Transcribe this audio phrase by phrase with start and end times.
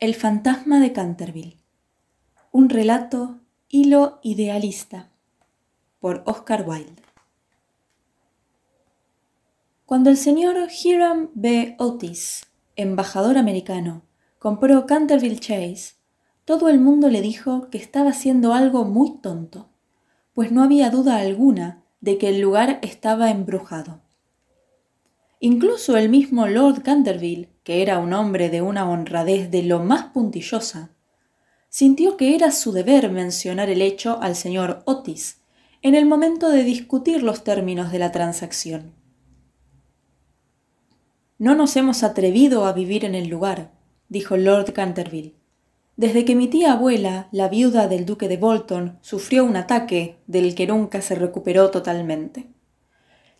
[0.00, 1.56] El fantasma de Canterville.
[2.52, 5.10] Un relato hilo idealista
[5.98, 7.02] por Oscar Wilde.
[9.86, 11.74] Cuando el señor Hiram B.
[11.80, 14.02] Otis, embajador americano,
[14.38, 15.94] compró Canterville Chase,
[16.44, 19.68] todo el mundo le dijo que estaba haciendo algo muy tonto,
[20.32, 24.00] pues no había duda alguna de que el lugar estaba embrujado.
[25.40, 30.06] Incluso el mismo Lord Canterville, que era un hombre de una honradez de lo más
[30.06, 30.90] puntillosa,
[31.68, 35.40] sintió que era su deber mencionar el hecho al señor Otis
[35.80, 38.94] en el momento de discutir los términos de la transacción.
[41.38, 43.70] No nos hemos atrevido a vivir en el lugar,
[44.08, 45.36] dijo Lord Canterville.
[45.96, 50.56] Desde que mi tía abuela, la viuda del duque de Bolton, sufrió un ataque del
[50.56, 52.48] que nunca se recuperó totalmente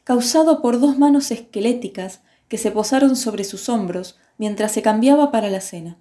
[0.09, 5.51] causado por dos manos esqueléticas que se posaron sobre sus hombros mientras se cambiaba para
[5.51, 5.99] la cena.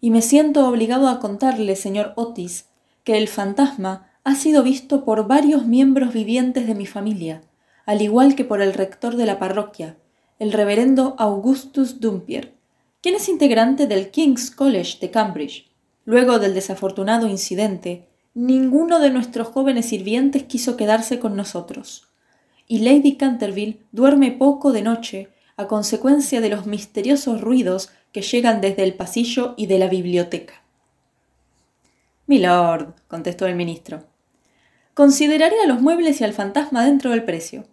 [0.00, 2.66] Y me siento obligado a contarle, señor Otis,
[3.02, 7.42] que el fantasma ha sido visto por varios miembros vivientes de mi familia,
[7.86, 9.96] al igual que por el rector de la parroquia,
[10.38, 12.54] el reverendo Augustus Dumpier,
[13.02, 15.68] quien es integrante del King's College de Cambridge.
[16.04, 22.07] Luego del desafortunado incidente, ninguno de nuestros jóvenes sirvientes quiso quedarse con nosotros
[22.68, 28.60] y Lady Canterville duerme poco de noche a consecuencia de los misteriosos ruidos que llegan
[28.60, 30.62] desde el pasillo y de la biblioteca.
[32.26, 34.04] Milord, contestó el ministro,
[34.94, 37.64] consideraré a los muebles y al fantasma dentro del precio.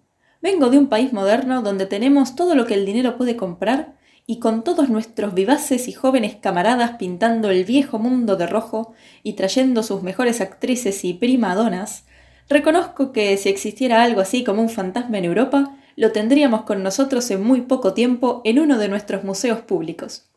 [0.42, 3.96] Vengo de un país moderno donde tenemos todo lo que el dinero puede comprar
[4.28, 9.34] y con todos nuestros vivaces y jóvenes camaradas pintando el viejo mundo de rojo y
[9.34, 12.06] trayendo sus mejores actrices y primadonas,
[12.48, 17.30] Reconozco que si existiera algo así como un fantasma en Europa, lo tendríamos con nosotros
[17.32, 20.30] en muy poco tiempo en uno de nuestros museos públicos.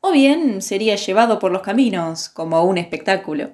[0.00, 3.50] O bien sería llevado por los caminos como un espectáculo.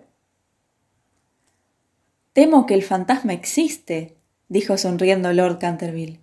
[2.32, 4.16] Temo que el fantasma existe,
[4.48, 6.20] dijo sonriendo Lord Canterville.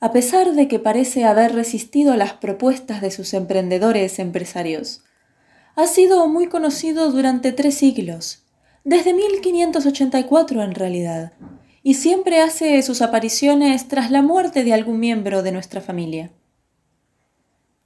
[0.00, 5.02] A pesar de que parece haber resistido las propuestas de sus emprendedores empresarios,
[5.74, 8.47] ha sido muy conocido durante tres siglos
[8.88, 11.32] desde 1584 en realidad,
[11.82, 16.30] y siempre hace sus apariciones tras la muerte de algún miembro de nuestra familia.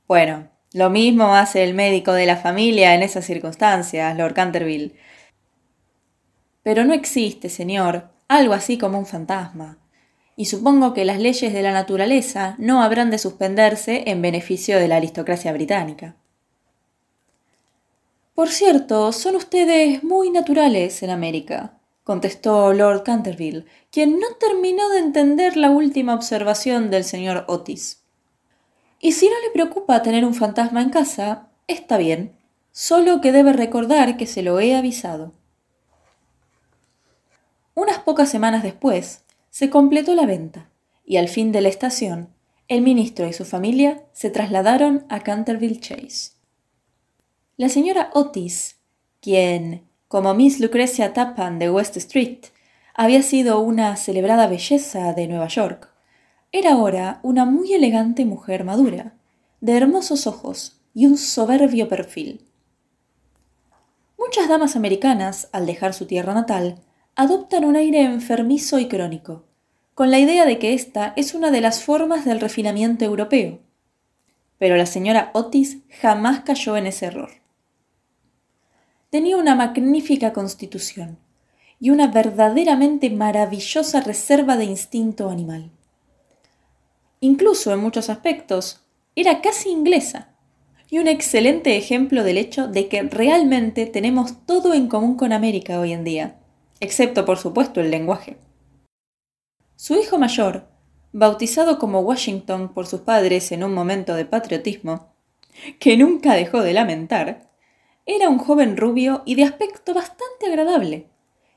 [0.07, 4.95] Bueno, lo mismo hace el médico de la familia en esas circunstancias, Lord Canterville.
[6.63, 9.79] Pero no existe, señor, algo así como un fantasma,
[10.37, 14.87] y supongo que las leyes de la naturaleza no habrán de suspenderse en beneficio de
[14.87, 16.15] la aristocracia británica.
[18.43, 24.99] Por cierto, son ustedes muy naturales en América, contestó Lord Canterville, quien no terminó de
[24.99, 28.03] entender la última observación del señor Otis.
[28.99, 32.37] Y si no le preocupa tener un fantasma en casa, está bien,
[32.73, 35.31] solo que debe recordar que se lo he avisado.
[37.77, 40.69] Unas pocas semanas después, se completó la venta,
[41.05, 42.29] y al fin de la estación,
[42.67, 46.42] el ministro y su familia se trasladaron a Canterville Chase.
[47.59, 48.77] La señora Otis,
[49.21, 52.39] quien, como Miss Lucrecia Tappan de West Street,
[52.95, 55.91] había sido una celebrada belleza de Nueva York,
[56.51, 59.13] era ahora una muy elegante mujer madura,
[59.61, 62.41] de hermosos ojos y un soberbio perfil.
[64.17, 66.79] Muchas damas americanas, al dejar su tierra natal,
[67.17, 69.45] adoptan un aire enfermizo y crónico,
[69.95, 73.61] con la idea de que esta es una de las formas del refinamiento europeo.
[74.57, 77.42] Pero la señora Otis jamás cayó en ese error
[79.13, 81.19] tenía una magnífica constitución
[81.79, 85.71] y una verdaderamente maravillosa reserva de instinto animal.
[87.21, 88.81] Incluso en muchos aspectos,
[89.15, 90.31] era casi inglesa,
[90.89, 95.79] y un excelente ejemplo del hecho de que realmente tenemos todo en común con América
[95.79, 96.37] hoy en día,
[96.81, 98.39] excepto por supuesto el lenguaje.
[99.77, 100.69] Su hijo mayor,
[101.13, 105.13] bautizado como Washington por sus padres en un momento de patriotismo,
[105.79, 107.52] que nunca dejó de lamentar,
[108.07, 111.07] era un joven rubio y de aspecto bastante agradable,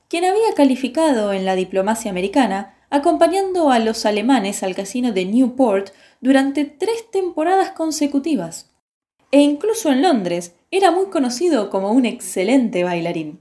[0.07, 5.89] quien había calificado en la diplomacia americana acompañando a los alemanes al casino de Newport
[6.21, 8.71] durante tres temporadas consecutivas.
[9.31, 13.39] E incluso en Londres era muy conocido como un excelente bailarín.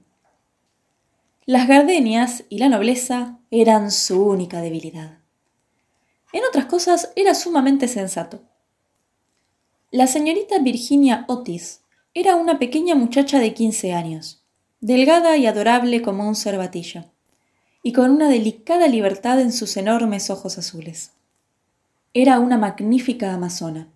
[1.46, 5.18] Las gardenias y la nobleza eran su única debilidad.
[6.32, 8.40] En otras cosas era sumamente sensato.
[9.90, 11.83] La señorita Virginia Otis
[12.16, 14.44] era una pequeña muchacha de quince años,
[14.80, 17.06] delgada y adorable como un cervatillo,
[17.82, 21.10] y con una delicada libertad en sus enormes ojos azules.
[22.12, 23.88] Era una magnífica amazona,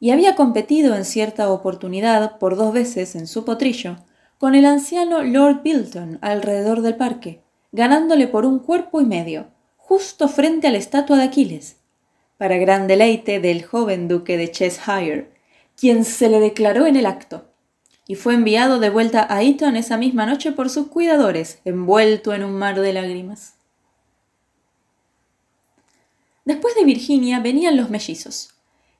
[0.00, 3.96] y había competido en cierta oportunidad por dos veces en su potrillo
[4.38, 7.42] con el anciano Lord Bilton alrededor del parque,
[7.72, 11.76] ganándole por un cuerpo y medio, justo frente a la estatua de Aquiles,
[12.38, 15.37] para gran deleite del joven duque de Cheshire,
[15.78, 17.46] quien se le declaró en el acto,
[18.08, 22.42] y fue enviado de vuelta a Eton esa misma noche por sus cuidadores, envuelto en
[22.42, 23.54] un mar de lágrimas.
[26.44, 28.54] Después de Virginia venían los mellizos,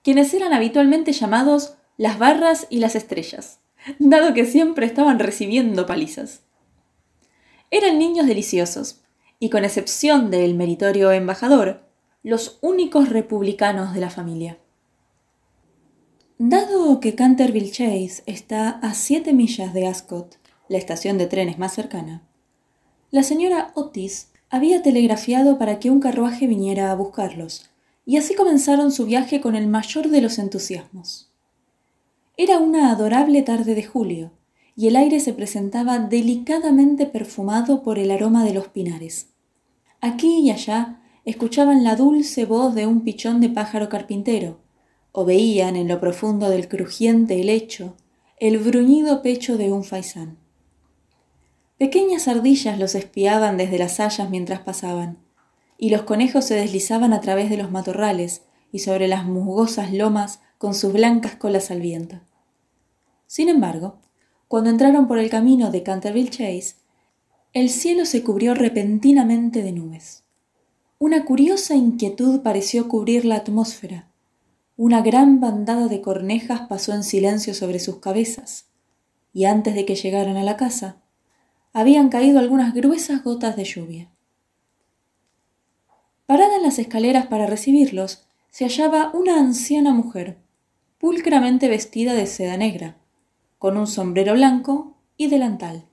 [0.04, 3.58] quienes eran habitualmente llamados las barras y las estrellas,
[3.98, 6.42] dado que siempre estaban recibiendo palizas.
[7.72, 9.00] Eran niños deliciosos,
[9.40, 11.82] y con excepción del meritorio embajador,
[12.22, 14.58] los únicos republicanos de la familia.
[16.40, 20.38] Dado que Canterville Chase está a siete millas de Ascot,
[20.68, 22.22] la estación de trenes más cercana,
[23.10, 27.68] la señora Otis había telegrafiado para que un carruaje viniera a buscarlos,
[28.06, 31.32] y así comenzaron su viaje con el mayor de los entusiasmos.
[32.36, 34.30] Era una adorable tarde de julio,
[34.76, 39.26] y el aire se presentaba delicadamente perfumado por el aroma de los pinares.
[40.00, 44.67] Aquí y allá escuchaban la dulce voz de un pichón de pájaro carpintero,
[45.18, 47.96] o veían en lo profundo del crujiente helecho
[48.38, 50.38] el bruñido pecho de un faisán.
[51.76, 55.18] Pequeñas ardillas los espiaban desde las hayas mientras pasaban,
[55.76, 60.38] y los conejos se deslizaban a través de los matorrales y sobre las musgosas lomas
[60.56, 62.20] con sus blancas colas al viento.
[63.26, 63.98] Sin embargo,
[64.46, 66.76] cuando entraron por el camino de Canterville Chase,
[67.54, 70.22] el cielo se cubrió repentinamente de nubes.
[71.00, 74.07] Una curiosa inquietud pareció cubrir la atmósfera.
[74.80, 78.66] Una gran bandada de cornejas pasó en silencio sobre sus cabezas,
[79.32, 80.98] y antes de que llegaran a la casa,
[81.72, 84.08] habían caído algunas gruesas gotas de lluvia.
[86.26, 90.38] Parada en las escaleras para recibirlos, se hallaba una anciana mujer,
[90.98, 92.98] pulcramente vestida de seda negra,
[93.58, 95.86] con un sombrero blanco y delantal.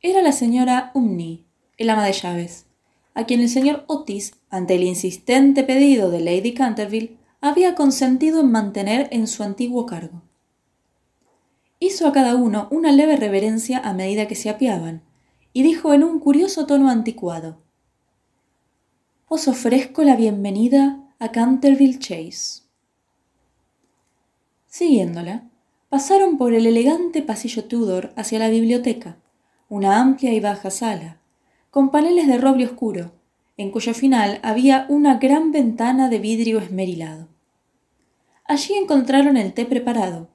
[0.00, 1.44] Era la señora Umney,
[1.76, 2.64] el ama de llaves,
[3.12, 8.50] a quien el señor Otis, ante el insistente pedido de Lady Canterville, había consentido en
[8.50, 10.22] mantener en su antiguo cargo.
[11.78, 15.02] Hizo a cada uno una leve reverencia a medida que se apiaban,
[15.52, 17.58] y dijo en un curioso tono anticuado
[19.26, 22.62] Os ofrezco la bienvenida a Canterville Chase.
[24.66, 25.48] Siguiéndola,
[25.88, 29.16] pasaron por el elegante pasillo Tudor hacia la biblioteca,
[29.68, 31.20] una amplia y baja sala,
[31.70, 33.12] con paneles de roble oscuro,
[33.60, 37.28] en cuyo final había una gran ventana de vidrio esmerilado.
[38.46, 40.30] Allí encontraron el té preparado,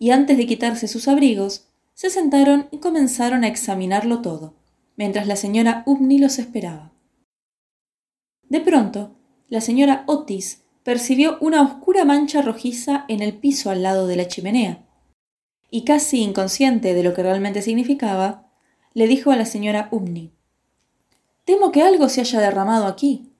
[0.00, 4.54] y antes de quitarse sus abrigos, se sentaron y comenzaron a examinarlo todo,
[4.96, 6.90] mientras la señora Upney los esperaba.
[8.48, 9.12] De pronto,
[9.48, 14.26] la señora Otis percibió una oscura mancha rojiza en el piso al lado de la
[14.26, 14.84] chimenea,
[15.70, 18.50] y casi inconsciente de lo que realmente significaba,
[18.94, 20.32] le dijo a la señora Umni.
[21.44, 23.30] Temo que algo se haya derramado aquí.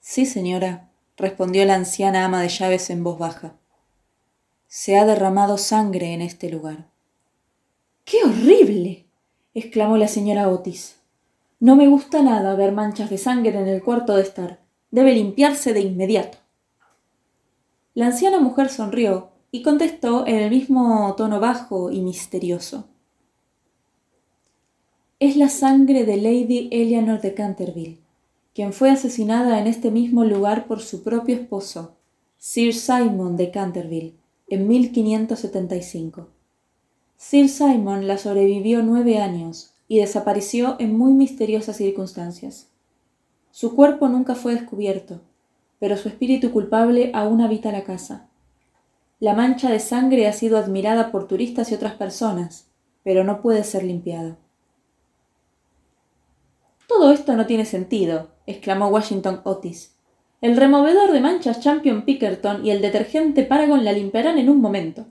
[0.00, 3.54] Sí, señora, respondió la anciana ama de llaves en voz baja.
[4.66, 6.88] Se ha derramado sangre en este lugar.
[8.04, 9.06] ¡Qué horrible!
[9.52, 10.96] exclamó la señora Otis.
[11.60, 14.60] No me gusta nada ver manchas de sangre en el cuarto de estar.
[14.90, 16.38] Debe limpiarse de inmediato.
[17.92, 22.88] La anciana mujer sonrió y contestó en el mismo tono bajo y misterioso.
[25.20, 27.98] Es la sangre de Lady Eleanor de Canterville,
[28.54, 31.96] quien fue asesinada en este mismo lugar por su propio esposo,
[32.36, 34.14] Sir Simon de Canterville,
[34.46, 36.28] en 1575.
[37.16, 42.68] Sir Simon la sobrevivió nueve años y desapareció en muy misteriosas circunstancias.
[43.50, 45.20] Su cuerpo nunca fue descubierto,
[45.80, 48.28] pero su espíritu culpable aún habita la casa.
[49.18, 52.68] La mancha de sangre ha sido admirada por turistas y otras personas,
[53.02, 54.38] pero no puede ser limpiada.
[56.88, 59.94] Todo esto no tiene sentido, exclamó Washington Otis.
[60.40, 65.04] El removedor de manchas Champion Pickerton y el detergente Paragon la limpiarán en un momento.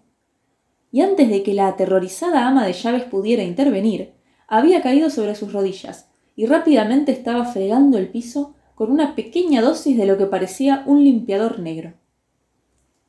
[0.91, 4.13] Y antes de que la aterrorizada ama de llaves pudiera intervenir,
[4.47, 9.97] había caído sobre sus rodillas y rápidamente estaba fregando el piso con una pequeña dosis
[9.97, 11.93] de lo que parecía un limpiador negro.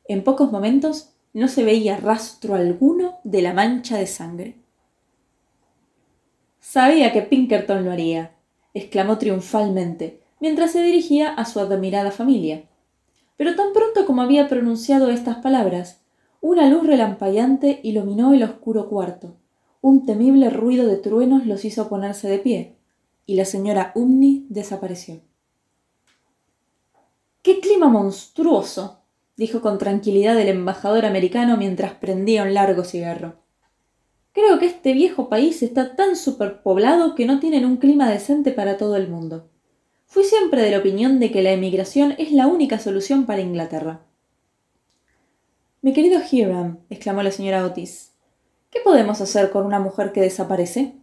[0.07, 4.57] En pocos momentos no se veía rastro alguno de la mancha de sangre.
[6.59, 8.35] Sabía que Pinkerton lo haría,
[8.73, 12.63] exclamó triunfalmente, mientras se dirigía a su admirada familia.
[13.37, 16.01] Pero tan pronto como había pronunciado estas palabras,
[16.41, 19.35] una luz relampagueante iluminó el oscuro cuarto.
[19.81, 22.75] Un temible ruido de truenos los hizo ponerse de pie,
[23.25, 25.21] y la señora Umney desapareció.
[27.41, 28.99] ¡Qué clima monstruoso!
[29.37, 33.37] dijo con tranquilidad el embajador americano mientras prendía un largo cigarro.
[34.39, 38.77] Creo que este viejo país está tan superpoblado que no tienen un clima decente para
[38.77, 39.49] todo el mundo.
[40.05, 43.99] Fui siempre de la opinión de que la emigración es la única solución para Inglaterra.
[45.81, 48.13] Mi querido Hiram, exclamó la señora Otis,
[48.69, 50.93] ¿qué podemos hacer con una mujer que desaparece?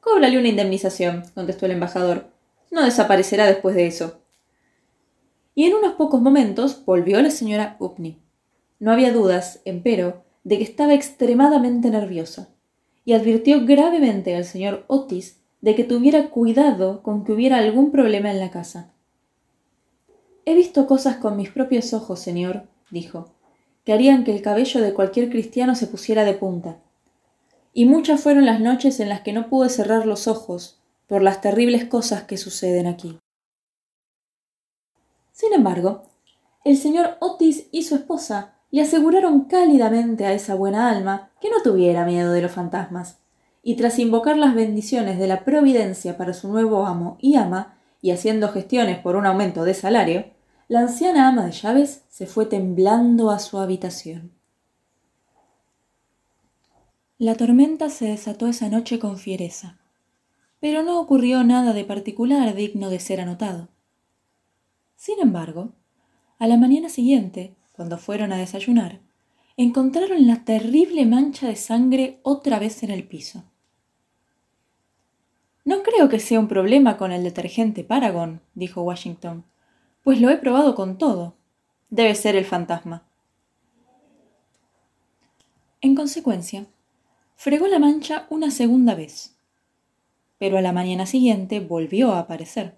[0.00, 2.26] Cóbrale una indemnización, contestó el embajador.
[2.70, 4.20] No desaparecerá después de eso.
[5.54, 8.20] Y en unos pocos momentos volvió la señora Upney.
[8.78, 12.50] No había dudas, empero, de que estaba extremadamente nerviosa,
[13.04, 18.30] y advirtió gravemente al señor Otis de que tuviera cuidado con que hubiera algún problema
[18.30, 18.92] en la casa.
[20.44, 23.32] He visto cosas con mis propios ojos, señor, dijo,
[23.84, 26.78] que harían que el cabello de cualquier cristiano se pusiera de punta.
[27.72, 31.40] Y muchas fueron las noches en las que no pude cerrar los ojos por las
[31.40, 33.18] terribles cosas que suceden aquí.
[35.32, 36.04] Sin embargo,
[36.64, 41.62] el señor Otis y su esposa le aseguraron cálidamente a esa buena alma que no
[41.62, 43.20] tuviera miedo de los fantasmas,
[43.62, 48.10] y tras invocar las bendiciones de la providencia para su nuevo amo y ama, y
[48.10, 50.24] haciendo gestiones por un aumento de salario,
[50.66, 54.32] la anciana ama de llaves se fue temblando a su habitación.
[57.16, 59.78] La tormenta se desató esa noche con fiereza,
[60.58, 63.68] pero no ocurrió nada de particular digno de ser anotado.
[64.96, 65.74] Sin embargo,
[66.40, 69.00] a la mañana siguiente, cuando fueron a desayunar,
[69.56, 73.44] encontraron la terrible mancha de sangre otra vez en el piso.
[75.64, 79.44] No creo que sea un problema con el detergente Paragon, dijo Washington
[80.04, 81.34] pues lo he probado con todo.
[81.88, 83.04] Debe ser el fantasma.
[85.80, 86.66] En consecuencia,
[87.36, 89.36] fregó la mancha una segunda vez,
[90.38, 92.76] pero a la mañana siguiente volvió a aparecer.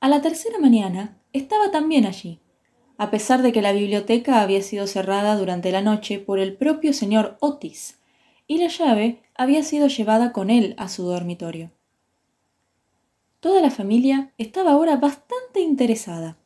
[0.00, 2.40] A la tercera mañana estaba también allí,
[3.02, 6.92] a pesar de que la biblioteca había sido cerrada durante la noche por el propio
[6.92, 7.98] señor Otis,
[8.46, 11.72] y la llave había sido llevada con él a su dormitorio.
[13.40, 16.36] Toda la familia estaba ahora bastante interesada.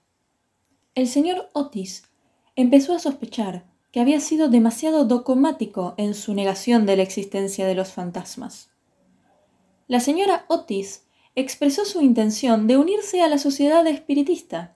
[0.95, 2.05] El señor Otis
[2.55, 7.75] empezó a sospechar que había sido demasiado dogmático en su negación de la existencia de
[7.75, 8.71] los fantasmas.
[9.89, 14.75] La señora Otis expresó su intención de unirse a la sociedad espiritista,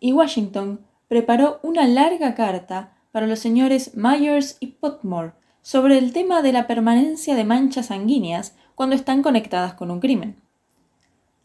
[0.00, 6.42] y Washington preparó una larga carta para los señores Myers y Potmore sobre el tema
[6.42, 10.40] de la permanencia de manchas sanguíneas cuando están conectadas con un crimen.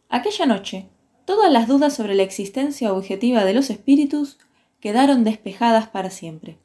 [0.10, 0.88] Aquella noche,
[1.26, 4.38] todas las dudas sobre la existencia objetiva de los espíritus
[4.80, 6.60] quedaron despejadas para siempre.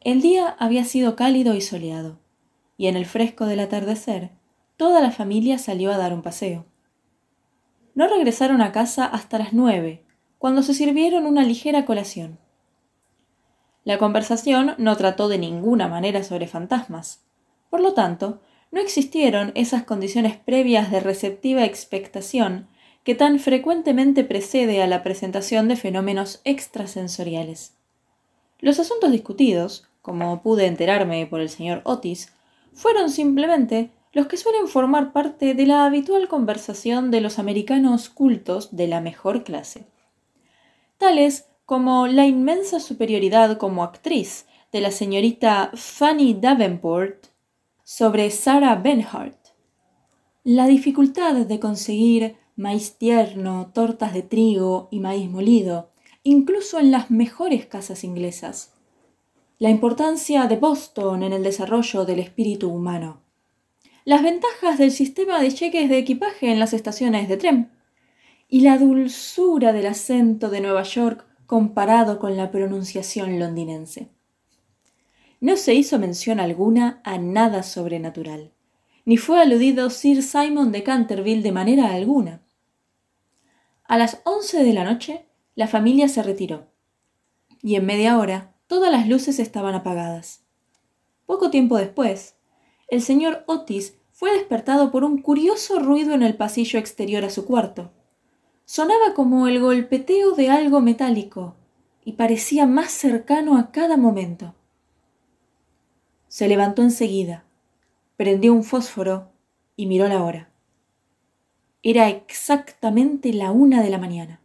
[0.00, 2.18] El día había sido cálido y soleado,
[2.76, 4.30] y en el fresco del atardecer,
[4.76, 6.66] toda la familia salió a dar un paseo.
[7.94, 10.04] No regresaron a casa hasta las nueve,
[10.38, 12.38] cuando se sirvieron una ligera colación.
[13.84, 17.24] La conversación no trató de ninguna manera sobre fantasmas.
[17.70, 18.40] Por lo tanto,
[18.70, 22.68] no existieron esas condiciones previas de receptiva expectación
[23.02, 27.74] que tan frecuentemente precede a la presentación de fenómenos extrasensoriales.
[28.60, 32.32] Los asuntos discutidos, como pude enterarme por el señor Otis,
[32.74, 38.76] fueron simplemente los que suelen formar parte de la habitual conversación de los americanos cultos
[38.76, 39.86] de la mejor clase.
[40.98, 47.26] Tales como la inmensa superioridad como actriz de la señorita Fanny Davenport
[47.84, 49.38] sobre Sarah Benhart.
[50.42, 55.92] La dificultad de conseguir maíz tierno, tortas de trigo y maíz molido,
[56.24, 58.74] incluso en las mejores casas inglesas.
[59.60, 63.22] La importancia de Boston en el desarrollo del espíritu humano.
[64.04, 67.77] Las ventajas del sistema de cheques de equipaje en las estaciones de tren.
[68.48, 74.10] Y la dulzura del acento de Nueva York comparado con la pronunciación londinense
[75.40, 78.52] no se hizo mención alguna a nada sobrenatural,
[79.04, 82.42] ni fue aludido Sir Simon de Canterville de manera alguna.
[83.84, 86.66] A las once de la noche, la familia se retiró,
[87.62, 90.42] y en media hora todas las luces estaban apagadas.
[91.24, 92.34] Poco tiempo después,
[92.88, 97.46] el señor Otis fue despertado por un curioso ruido en el pasillo exterior a su
[97.46, 97.92] cuarto.
[98.70, 101.56] Sonaba como el golpeteo de algo metálico,
[102.04, 104.54] y parecía más cercano a cada momento.
[106.28, 107.44] Se levantó enseguida,
[108.18, 109.30] prendió un fósforo
[109.74, 110.50] y miró la hora.
[111.82, 114.42] Era exactamente la una de la mañana.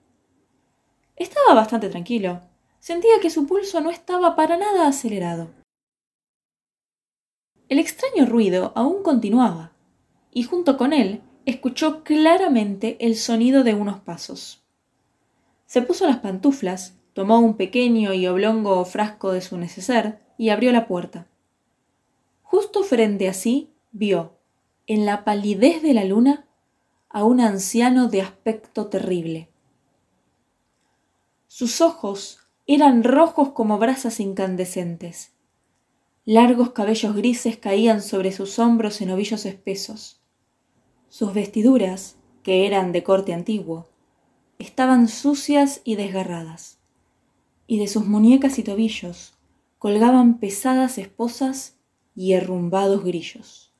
[1.17, 2.43] Estaba bastante tranquilo.
[2.79, 5.49] Sentía que su pulso no estaba para nada acelerado.
[7.67, 9.73] El extraño ruido aún continuaba,
[10.31, 14.63] y junto con él escuchó claramente el sonido de unos pasos.
[15.65, 20.71] Se puso las pantuflas, tomó un pequeño y oblongo frasco de su neceser y abrió
[20.71, 21.27] la puerta.
[22.43, 24.37] Justo frente a sí vio,
[24.87, 26.45] en la palidez de la luna,
[27.09, 29.49] a un anciano de aspecto terrible.
[31.47, 35.33] Sus ojos eran rojos como brasas incandescentes.
[36.25, 40.22] Largos cabellos grises caían sobre sus hombros en ovillos espesos.
[41.13, 43.85] Sus vestiduras, que eran de corte antiguo,
[44.57, 46.79] estaban sucias y desgarradas,
[47.67, 49.35] y de sus muñecas y tobillos
[49.77, 51.77] colgaban pesadas esposas
[52.15, 53.71] y herrumbados grillos.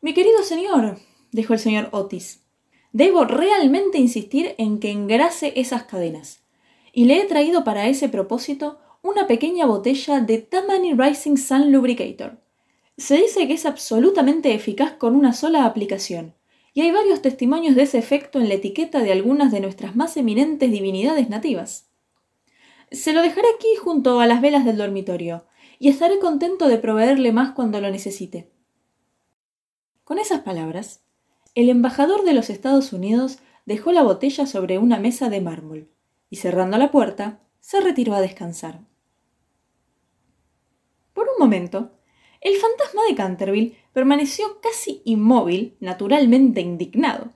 [0.00, 0.98] Mi querido señor,
[1.32, 2.44] dijo el señor Otis,
[2.92, 6.44] debo realmente insistir en que engrase esas cadenas,
[6.92, 12.43] y le he traído para ese propósito una pequeña botella de Tammany Rising Sun Lubricator.
[12.96, 16.34] Se dice que es absolutamente eficaz con una sola aplicación,
[16.72, 20.16] y hay varios testimonios de ese efecto en la etiqueta de algunas de nuestras más
[20.16, 21.88] eminentes divinidades nativas.
[22.90, 25.44] Se lo dejaré aquí junto a las velas del dormitorio,
[25.78, 28.50] y estaré contento de proveerle más cuando lo necesite.
[30.04, 31.02] Con esas palabras,
[31.54, 35.88] el embajador de los Estados Unidos dejó la botella sobre una mesa de mármol,
[36.30, 38.80] y cerrando la puerta, se retiró a descansar.
[41.12, 41.92] Por un momento,
[42.44, 47.32] el fantasma de Canterville permaneció casi inmóvil, naturalmente indignado.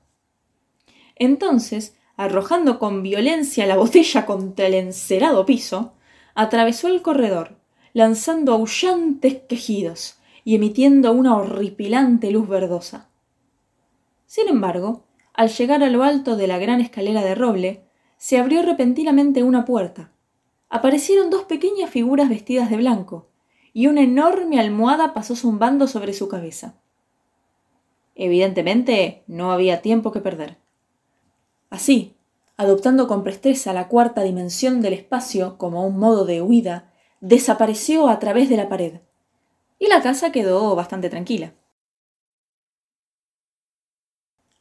[1.17, 5.95] Entonces, arrojando con violencia la botella contra el encerado piso,
[6.35, 7.57] atravesó el corredor,
[7.95, 13.09] lanzando aullantes quejidos y emitiendo una horripilante luz verdosa.
[14.27, 17.85] Sin embargo, al llegar a lo alto de la gran escalera de roble,
[18.19, 20.13] se abrió repentinamente una puerta.
[20.69, 23.28] Aparecieron dos pequeñas figuras vestidas de blanco,
[23.79, 26.75] y una enorme almohada pasó zumbando sobre su cabeza.
[28.17, 30.57] Evidentemente no había tiempo que perder.
[31.71, 32.17] Así,
[32.57, 38.19] adoptando con presteza la cuarta dimensión del espacio como un modo de huida, desapareció a
[38.19, 38.95] través de la pared,
[39.79, 41.55] y la casa quedó bastante tranquila.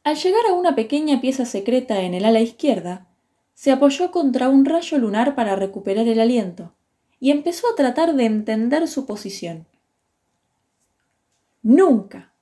[0.04, 3.08] Al llegar a una pequeña pieza secreta en el ala izquierda,
[3.52, 6.77] se apoyó contra un rayo lunar para recuperar el aliento
[7.20, 9.66] y empezó a tratar de entender su posición.
[11.62, 12.32] Nunca,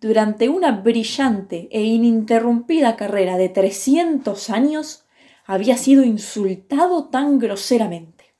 [0.00, 5.04] durante una brillante e ininterrumpida carrera de trescientos años,
[5.44, 8.34] había sido insultado tan groseramente.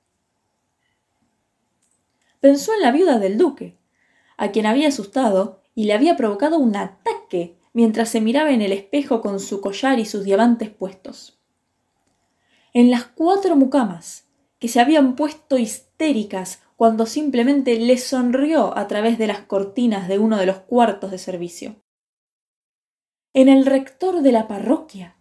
[2.41, 3.77] Pensó en la viuda del duque,
[4.37, 8.73] a quien había asustado y le había provocado un ataque mientras se miraba en el
[8.73, 11.39] espejo con su collar y sus diamantes puestos.
[12.73, 14.30] En las cuatro mucamas,
[14.61, 20.21] que se habían puesto histéricas cuando simplemente le sonrió a través de las cortinas de
[20.21, 21.83] uno de los cuartos de servicio.
[23.35, 25.17] En el rector de la parroquia,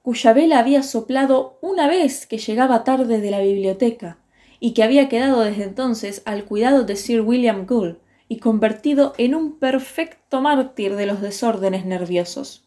[0.00, 4.18] cuya vela había soplado una vez que llegaba tarde de la biblioteca,
[4.64, 9.34] y que había quedado desde entonces al cuidado de Sir William Gould y convertido en
[9.34, 12.66] un perfecto mártir de los desórdenes nerviosos.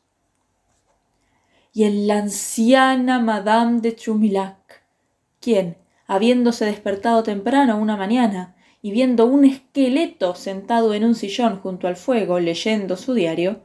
[1.74, 4.84] Y en la anciana Madame de Chumilac,
[5.40, 11.88] quien, habiéndose despertado temprano una mañana y viendo un esqueleto sentado en un sillón junto
[11.88, 13.62] al fuego leyendo su diario,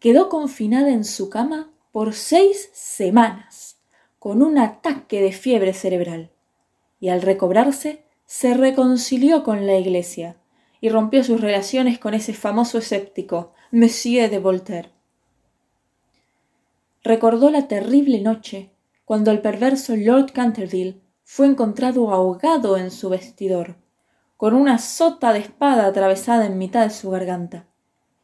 [0.00, 3.78] quedó confinada en su cama por seis semanas,
[4.18, 6.30] con un ataque de fiebre cerebral,
[7.00, 10.36] y al recobrarse se reconcilió con la Iglesia
[10.80, 14.90] y rompió sus relaciones con ese famoso escéptico, Monsieur de Voltaire.
[17.02, 18.70] Recordó la terrible noche
[19.04, 23.74] cuando el perverso Lord Canterville fue encontrado ahogado en su vestidor,
[24.36, 27.66] con una sota de espada atravesada en mitad de su garganta,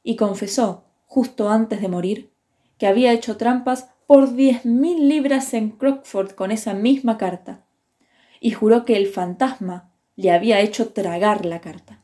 [0.05, 2.31] y confesó, justo antes de morir,
[2.79, 7.65] que había hecho trampas por diez mil libras en Crockford con esa misma carta,
[8.39, 11.99] y juró que el fantasma le había hecho tragar la carta.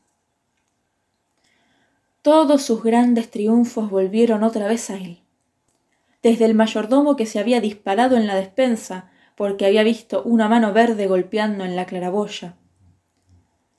[2.21, 5.21] Todos sus grandes triunfos volvieron otra vez a él.
[6.21, 9.08] Desde el mayordomo que se había disparado en la despensa
[9.39, 12.57] porque había visto una mano verde golpeando en la claraboya.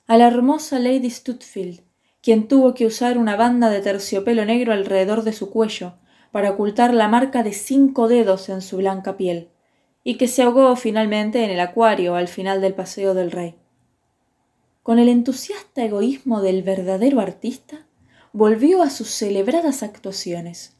[0.07, 1.81] A la hermosa Lady Stutfield,
[2.19, 5.93] quien tuvo que usar una banda de terciopelo negro alrededor de su cuello
[6.31, 9.49] para ocultar la marca de cinco dedos en su blanca piel,
[10.03, 13.53] y que se ahogó finalmente en el acuario al final del paseo del rey.
[14.81, 17.85] Con el entusiasta egoísmo del verdadero artista,
[18.33, 20.75] volvió a sus celebradas actuaciones,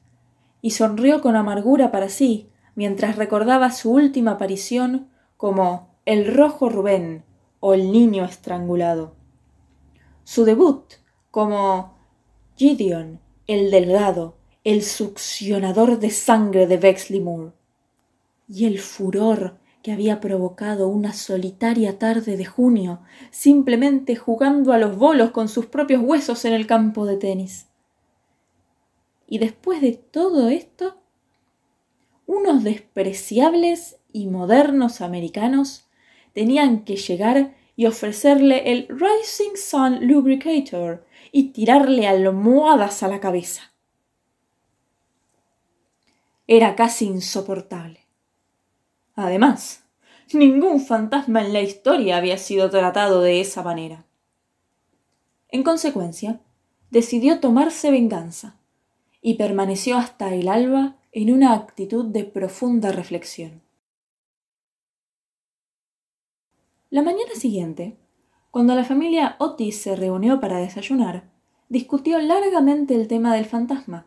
[0.64, 7.24] y sonrió con amargura para sí mientras recordaba su última aparición como el rojo Rubén
[7.60, 9.16] o el niño estrangulado.
[10.24, 10.94] Su debut
[11.32, 11.96] como
[12.56, 17.54] Gideon, el delgado, el succionador de sangre de Bexley Moore.
[18.48, 23.00] y el furor que había provocado una solitaria tarde de junio,
[23.32, 27.68] simplemente jugando a los bolos con sus propios huesos en el campo de tenis.
[29.28, 31.01] Y después de todo esto,
[32.26, 35.88] unos despreciables y modernos americanos
[36.34, 43.72] tenían que llegar y ofrecerle el Rising Sun Lubricator y tirarle almohadas a la cabeza.
[46.48, 48.02] Era casi insoportable.
[49.16, 49.86] Además,
[50.34, 54.06] ningún fantasma en la historia había sido tratado de esa manera.
[55.50, 56.40] En consecuencia,
[56.90, 58.58] decidió tomarse venganza
[59.22, 63.62] y permaneció hasta el alba en una actitud de profunda reflexión.
[66.90, 67.98] La mañana siguiente,
[68.50, 71.30] cuando la familia Otis se reunió para desayunar,
[71.68, 74.06] discutió largamente el tema del fantasma,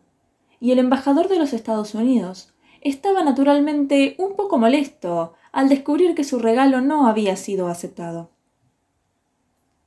[0.60, 6.24] y el embajador de los Estados Unidos estaba naturalmente un poco molesto al descubrir que
[6.24, 8.30] su regalo no había sido aceptado.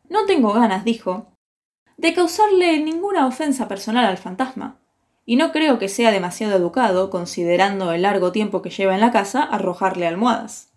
[0.07, 1.31] No tengo ganas, dijo,
[1.97, 4.79] de causarle ninguna ofensa personal al fantasma,
[5.29, 9.11] y no creo que sea demasiado educado, considerando el largo tiempo que lleva en la
[9.11, 10.71] casa, arrojarle almohadas.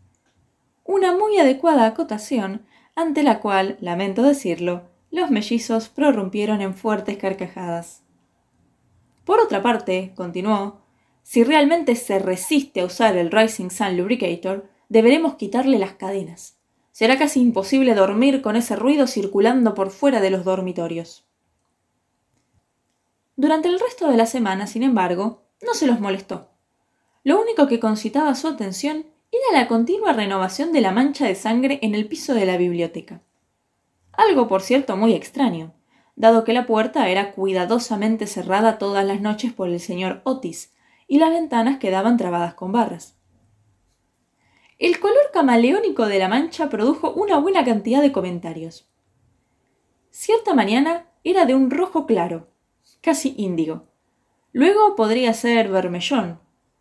[0.85, 4.83] Una muy adecuada acotación, ante la cual, lamento decirlo,
[5.13, 8.03] los mellizos prorrumpieron en fuertes carcajadas.
[9.25, 10.81] Por otra parte, continuó,
[11.23, 16.59] si realmente se resiste a usar el Rising Sun Lubricator, deberemos quitarle las cadenas.
[16.91, 21.30] Será casi imposible dormir con ese ruido circulando por fuera de los dormitorios.
[23.41, 26.51] Durante el resto de la semana, sin embargo, no se los molestó.
[27.25, 31.79] Lo único que concitaba su atención era la continua renovación de la mancha de sangre
[31.81, 33.23] en el piso de la biblioteca.
[34.13, 35.73] Algo, por cierto, muy extraño,
[36.17, 40.75] dado que la puerta era cuidadosamente cerrada todas las noches por el señor Otis,
[41.09, 43.17] y las ventanas quedaban trabadas con barras.
[44.79, 48.87] El color camaleónico de la mancha produjo una buena cantidad de comentarios.
[50.11, 52.51] Cierta mañana era de un rojo claro,
[53.01, 53.89] casi índigo.
[54.53, 56.41] Luego podría ser vermellón,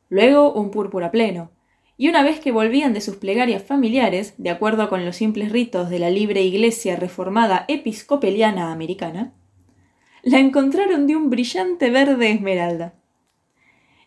[0.10, 1.52] luego un púrpura pleno,
[1.98, 5.90] y una vez que volvían de sus plegarias familiares, de acuerdo con los simples ritos
[5.90, 9.34] de la libre iglesia reformada episcopaliana americana,
[10.24, 12.96] la encontraron de un brillante verde esmeralda.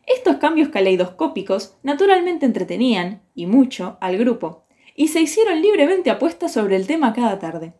[0.06, 4.64] Estos cambios caleidoscópicos naturalmente entretenían, y mucho, al grupo,
[4.96, 7.74] y se hicieron libremente apuestas sobre el tema cada tarde.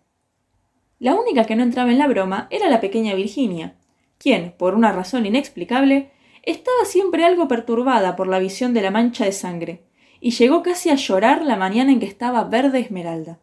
[0.98, 3.76] La única que no entraba en la broma era la pequeña Virginia,
[4.22, 6.12] quien, por una razón inexplicable,
[6.44, 9.82] estaba siempre algo perturbada por la visión de la mancha de sangre,
[10.20, 13.40] y llegó casi a llorar la mañana en que estaba verde esmeralda.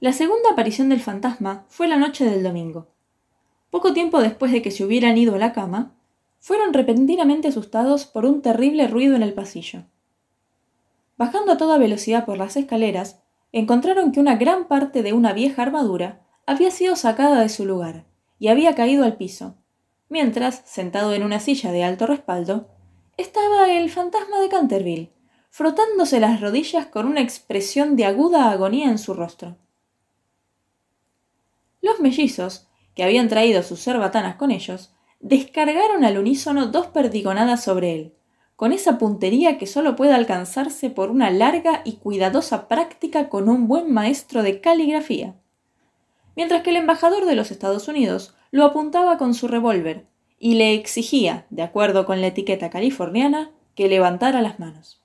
[0.00, 2.88] La segunda aparición del fantasma fue la noche del domingo.
[3.70, 5.94] Poco tiempo después de que se hubieran ido a la cama,
[6.40, 9.84] fueron repentinamente asustados por un terrible ruido en el pasillo.
[11.16, 15.62] Bajando a toda velocidad por las escaleras, encontraron que una gran parte de una vieja
[15.62, 18.09] armadura había sido sacada de su lugar
[18.40, 19.54] y había caído al piso,
[20.08, 22.68] mientras, sentado en una silla de alto respaldo,
[23.16, 25.12] estaba el fantasma de Canterville,
[25.50, 29.58] frotándose las rodillas con una expresión de aguda agonía en su rostro.
[31.82, 37.94] Los mellizos, que habían traído sus cerbatanas con ellos, descargaron al unísono dos perdigonadas sobre
[37.94, 38.14] él,
[38.56, 43.68] con esa puntería que solo puede alcanzarse por una larga y cuidadosa práctica con un
[43.68, 45.39] buen maestro de caligrafía.
[46.36, 50.06] Mientras que el embajador de los Estados Unidos lo apuntaba con su revólver
[50.38, 55.02] y le exigía, de acuerdo con la etiqueta californiana, que levantara las manos.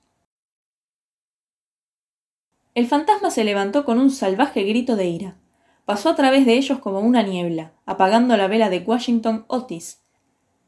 [2.74, 5.38] El fantasma se levantó con un salvaje grito de ira.
[5.84, 10.02] Pasó a través de ellos como una niebla, apagando la vela de Washington Otis,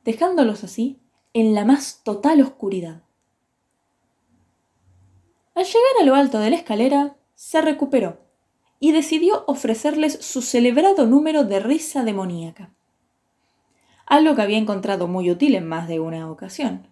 [0.05, 1.01] dejándolos así
[1.35, 3.03] en la más total oscuridad.
[5.55, 8.28] Al llegar a lo alto de la escalera, se recuperó
[8.81, 12.71] y decidió ofrecerles su celebrado número de risa demoníaca,
[14.07, 16.87] algo que había encontrado muy útil en más de una ocasión.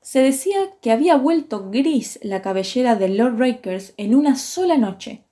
[0.00, 5.22] Se decía que había vuelto gris la cabellera de Lord Rakers en una sola noche,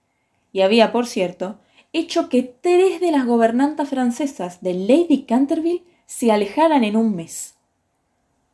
[0.52, 1.58] y había, por cierto,
[1.92, 7.54] hecho que tres de las gobernantas francesas de Lady Canterville se alejaran en un mes.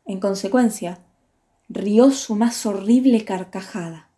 [0.05, 1.01] En consecuencia,
[1.69, 4.09] rió su más horrible carcajada,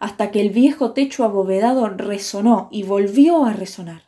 [0.00, 4.04] hasta que el viejo techo abovedado resonó y volvió a resonar.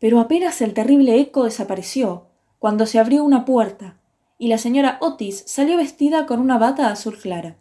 [0.00, 2.26] Pero apenas el terrible eco desapareció,
[2.58, 3.96] cuando se abrió una puerta,
[4.36, 7.56] y la señora Otis salió vestida con una bata azul clara.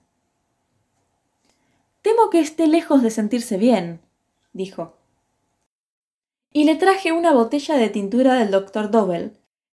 [2.02, 4.02] Temo que esté lejos de sentirse bien,
[4.52, 4.98] dijo.
[6.52, 8.90] Y le traje una botella de tintura del doctor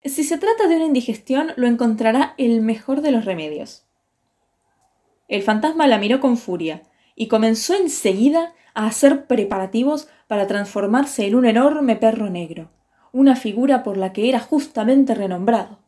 [0.04, 3.84] si se trata de una indigestión, lo encontrará el mejor de los remedios.
[5.28, 6.82] El fantasma la miró con furia
[7.20, 12.70] y comenzó enseguida a hacer preparativos para transformarse en un enorme perro negro,
[13.12, 15.80] una figura por la que era justamente renombrado,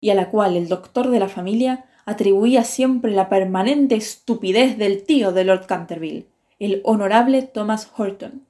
[0.00, 5.02] y a la cual el doctor de la familia atribuía siempre la permanente estupidez del
[5.02, 6.28] tío de Lord Canterville,
[6.60, 8.46] el honorable Thomas Horton.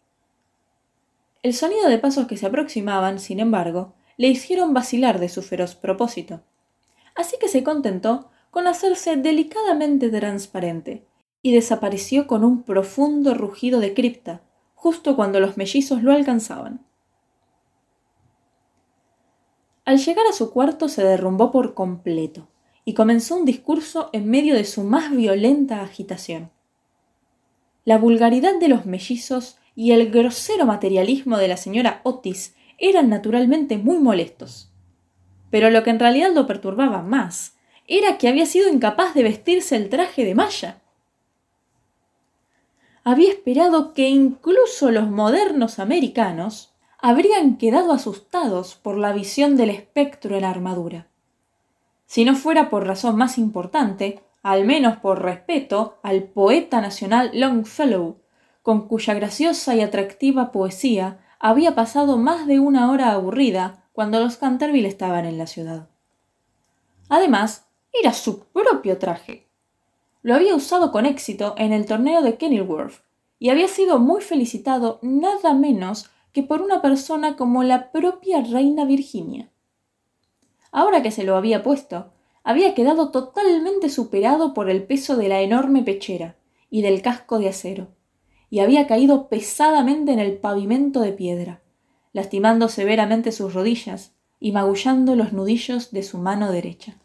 [1.43, 5.77] El sonido de pasos que se aproximaban, sin embargo, le hicieron vacilar de su feroz
[5.77, 6.43] propósito.
[7.15, 11.08] Así que se contentó con hacerse delicadamente transparente,
[11.43, 14.43] y desapareció con un profundo rugido de cripta,
[14.75, 16.85] justo cuando los mellizos lo alcanzaban.
[19.85, 22.49] Al llegar a su cuarto se derrumbó por completo,
[22.85, 26.51] y comenzó un discurso en medio de su más violenta agitación.
[27.85, 33.79] La vulgaridad de los mellizos y el grosero materialismo de la señora Otis eran naturalmente
[33.79, 34.71] muy molestos.
[35.51, 39.77] Pero lo que en realidad lo perturbaba más era que había sido incapaz de vestirse
[39.77, 40.83] el traje de malla.
[43.11, 50.37] Había esperado que incluso los modernos americanos habrían quedado asustados por la visión del espectro
[50.37, 51.07] en armadura.
[52.05, 58.19] Si no fuera por razón más importante, al menos por respeto al poeta nacional Longfellow,
[58.63, 64.37] con cuya graciosa y atractiva poesía había pasado más de una hora aburrida cuando los
[64.37, 65.89] Canterville estaban en la ciudad.
[67.09, 69.48] Además, era su propio traje.
[70.29, 73.01] Lo había usado con éxito en el torneo de Kenilworth
[73.39, 78.85] y había sido muy felicitado nada menos que por una persona como la propia reina
[78.85, 79.49] Virginia.
[80.71, 82.13] Ahora que se lo había puesto,
[82.45, 86.37] había quedado totalmente superado por el peso de la enorme pechera
[86.69, 87.89] y del casco de acero,
[88.51, 91.63] y había caído pesadamente en el pavimento de piedra,
[92.13, 96.99] lastimando severamente sus rodillas y magullando los nudillos de su mano derecha.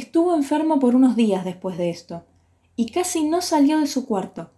[0.00, 2.24] Estuvo enfermo por unos días después de esto,
[2.74, 4.50] y casi no salió de su cuarto,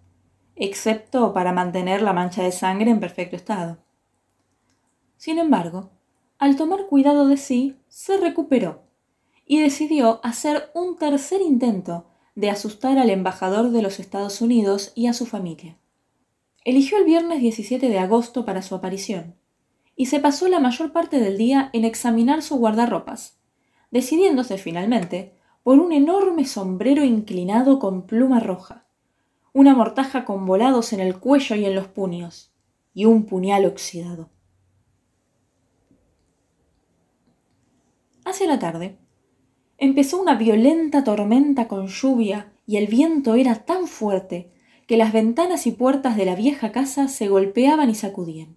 [0.54, 3.78] excepto para mantener la mancha de sangre en perfecto estado.
[5.16, 5.90] Sin embargo,
[6.38, 8.84] al tomar cuidado de sí, se recuperó
[9.44, 15.08] y decidió hacer un tercer intento de asustar al embajador de los Estados Unidos y
[15.08, 15.76] a su familia.
[16.64, 19.34] Eligió el viernes 17 de agosto para su aparición,
[19.96, 23.41] y se pasó la mayor parte del día en examinar su guardarropas,
[23.92, 28.86] decidiéndose finalmente por un enorme sombrero inclinado con pluma roja,
[29.52, 32.52] una mortaja con volados en el cuello y en los puños,
[32.94, 34.30] y un puñal oxidado.
[38.24, 38.96] Hacia la tarde,
[39.78, 44.50] empezó una violenta tormenta con lluvia y el viento era tan fuerte
[44.86, 48.56] que las ventanas y puertas de la vieja casa se golpeaban y sacudían.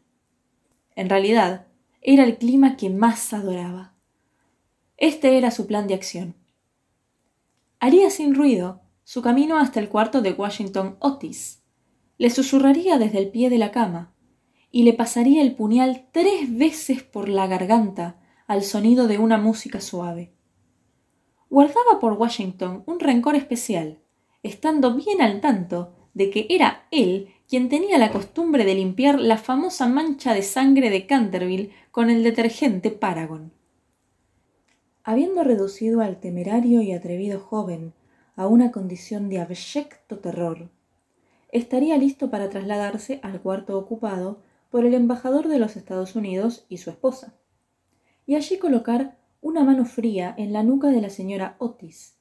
[0.96, 1.68] En realidad,
[2.02, 3.95] era el clima que más adoraba.
[4.98, 6.36] Este era su plan de acción.
[7.80, 11.62] Haría sin ruido su camino hasta el cuarto de Washington Otis.
[12.18, 14.14] Le susurraría desde el pie de la cama
[14.72, 19.82] y le pasaría el puñal tres veces por la garganta al sonido de una música
[19.82, 20.32] suave.
[21.50, 24.00] Guardaba por Washington un rencor especial,
[24.44, 29.38] estando bien al tanto de que era él quien tenía la costumbre de limpiar la
[29.38, 33.52] famosa mancha de sangre de Canterville con el detergente Paragon
[35.08, 37.94] habiendo reducido al temerario y atrevido joven
[38.36, 40.70] a una condición de abyecto terror,
[41.52, 44.40] estaría listo para trasladarse al cuarto ocupado
[44.72, 47.36] por el embajador de los Estados Unidos y su esposa,
[48.26, 52.16] y allí colocar una mano fría en la nuca de la señora Otis,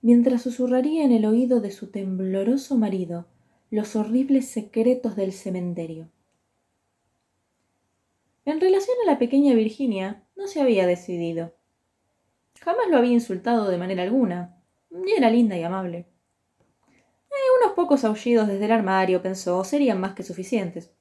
[0.00, 3.26] mientras susurraría en el oído de su tembloroso marido
[3.68, 6.08] los horribles secretos del cementerio.
[8.44, 11.57] En relación a la pequeña Virginia, no se había decidido.
[12.60, 14.56] Jamás lo había insultado de manera alguna,
[14.90, 16.06] y era linda y amable.
[16.88, 20.92] Eh, unos pocos aullidos desde el armario, pensó, serían más que suficientes.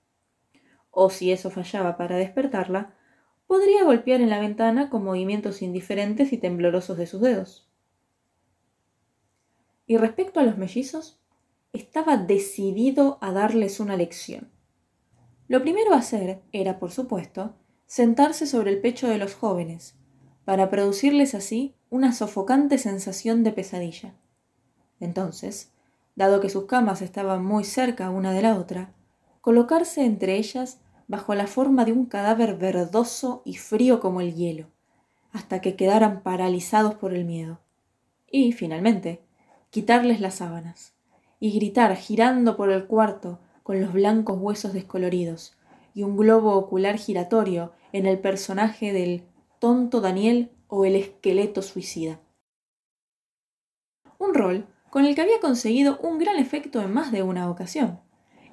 [0.92, 2.96] O si eso fallaba para despertarla,
[3.48, 7.70] podría golpear en la ventana con movimientos indiferentes y temblorosos de sus dedos.
[9.86, 11.22] Y respecto a los mellizos,
[11.72, 14.52] estaba decidido a darles una lección.
[15.48, 19.98] Lo primero a hacer era, por supuesto, sentarse sobre el pecho de los jóvenes,
[20.48, 24.14] para producirles así una sofocante sensación de pesadilla.
[25.02, 25.74] Entonces,
[26.16, 28.94] dado que sus camas estaban muy cerca una de la otra,
[29.42, 30.80] colocarse entre ellas
[31.10, 34.68] bajo la forma de un cadáver verdoso y frío como el hielo,
[35.34, 37.60] hasta que quedaran paralizados por el miedo.
[38.32, 39.20] Y, finalmente,
[39.70, 40.94] quitarles las sábanas,
[41.42, 45.58] y gritar girando por el cuarto con los blancos huesos descoloridos,
[45.94, 49.26] y un globo ocular giratorio en el personaje del
[49.60, 52.20] tonto Daniel o el esqueleto suicida.
[54.20, 58.00] Un rol con el que había conseguido un gran efecto en más de una ocasión,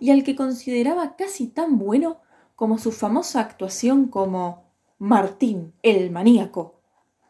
[0.00, 2.18] y al que consideraba casi tan bueno
[2.56, 4.64] como su famosa actuación como
[4.98, 6.80] Martín el maníaco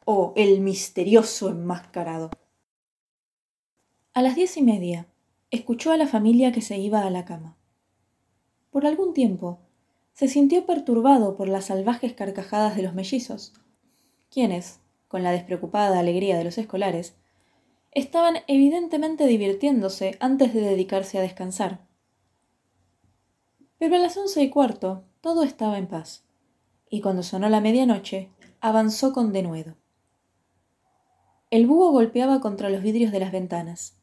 [0.05, 2.31] o el misterioso enmascarado.
[4.13, 5.07] A las diez y media,
[5.51, 7.57] escuchó a la familia que se iba a la cama.
[8.71, 9.61] Por algún tiempo,
[10.13, 13.55] se sintió perturbado por las salvajes carcajadas de los mellizos,
[14.35, 17.15] quienes, con la despreocupada alegría de los escolares,
[17.93, 21.87] estaban evidentemente divirtiéndose antes de dedicarse a descansar.
[23.79, 26.25] Pero a las once y cuarto todo estaba en paz,
[26.91, 29.77] y cuando sonó la medianoche, avanzó con denuedo.
[31.51, 33.97] El búho golpeaba contra los vidrios de las ventanas.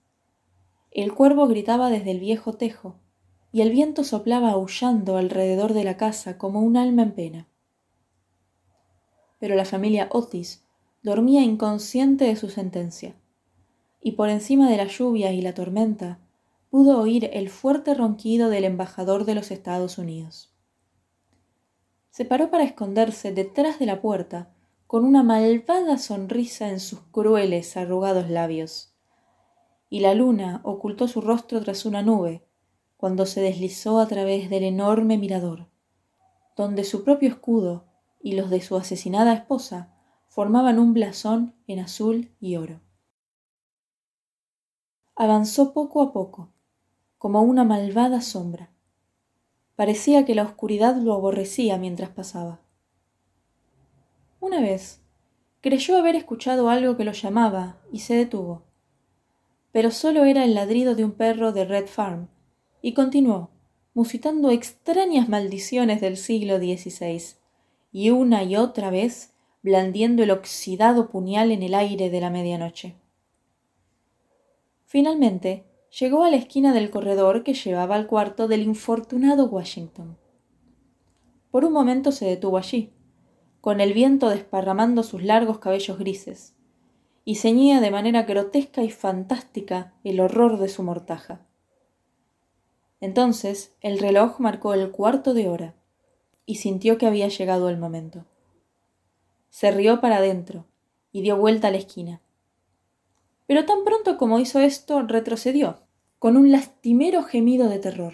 [0.91, 2.95] El cuervo gritaba desde el viejo tejo,
[3.51, 7.47] y el viento soplaba aullando alrededor de la casa como un alma en pena.
[9.41, 10.63] Pero la familia Otis
[11.01, 13.15] dormía inconsciente de su sentencia,
[13.99, 16.19] y por encima de la lluvia y la tormenta
[16.69, 20.53] pudo oír el fuerte ronquido del embajador de los Estados Unidos.
[22.11, 24.53] Se paró para esconderse detrás de la puerta
[24.85, 28.93] con una malvada sonrisa en sus crueles, arrugados labios.
[29.89, 32.45] Y la luna ocultó su rostro tras una nube
[32.95, 35.67] cuando se deslizó a través del enorme mirador,
[36.55, 37.90] donde su propio escudo
[38.23, 39.93] y los de su asesinada esposa
[40.27, 42.79] formaban un blasón en azul y oro.
[45.15, 46.49] Avanzó poco a poco,
[47.17, 48.71] como una malvada sombra.
[49.75, 52.61] Parecía que la oscuridad lo aborrecía mientras pasaba.
[54.39, 55.01] Una vez
[55.61, 58.63] creyó haber escuchado algo que lo llamaba y se detuvo.
[59.71, 62.27] Pero solo era el ladrido de un perro de Red Farm,
[62.81, 63.51] y continuó,
[63.93, 67.40] musitando extrañas maldiciones del siglo XVI,
[67.91, 72.95] y una y otra vez blandiendo el oxidado puñal en el aire de la medianoche.
[74.85, 75.65] Finalmente,
[75.99, 80.17] llegó a la esquina del corredor que llevaba al cuarto del infortunado Washington.
[81.51, 82.93] Por un momento se detuvo allí,
[83.59, 86.55] con el viento desparramando sus largos cabellos grises,
[87.23, 91.45] y ceñía de manera grotesca y fantástica el horror de su mortaja.
[92.99, 95.75] Entonces el reloj marcó el cuarto de hora,
[96.51, 98.25] y sintió que había llegado el momento.
[99.49, 100.65] Se rió para adentro,
[101.11, 102.21] y dio vuelta a la esquina
[103.51, 105.81] pero tan pronto como hizo esto retrocedió,
[106.19, 108.13] con un lastimero gemido de terror,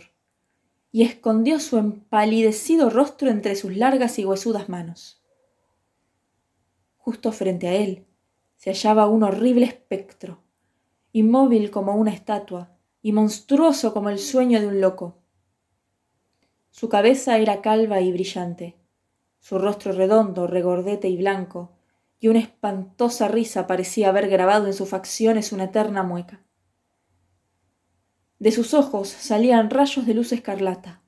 [0.91, 5.21] y escondió su empalidecido rostro entre sus largas y huesudas manos.
[6.97, 8.07] Justo frente a él
[8.55, 10.39] se hallaba un horrible espectro,
[11.11, 12.71] inmóvil como una estatua
[13.03, 15.17] y monstruoso como el sueño de un loco.
[16.79, 18.75] Su cabeza era calva y brillante,
[19.39, 21.71] su rostro redondo, regordete y blanco,
[22.19, 26.43] y una espantosa risa parecía haber grabado en sus facciones una eterna mueca.
[28.37, 31.01] De sus ojos salían rayos de luz escarlata.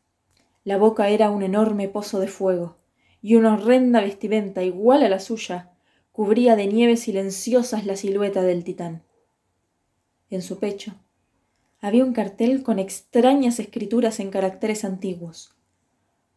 [0.64, 2.80] La boca era un enorme pozo de fuego,
[3.22, 5.74] y una horrenda vestimenta igual a la suya
[6.12, 9.04] cubría de nieve silenciosas la silueta del titán.
[10.32, 10.96] En su pecho
[11.80, 15.56] había un cartel con extrañas escrituras en caracteres antiguos.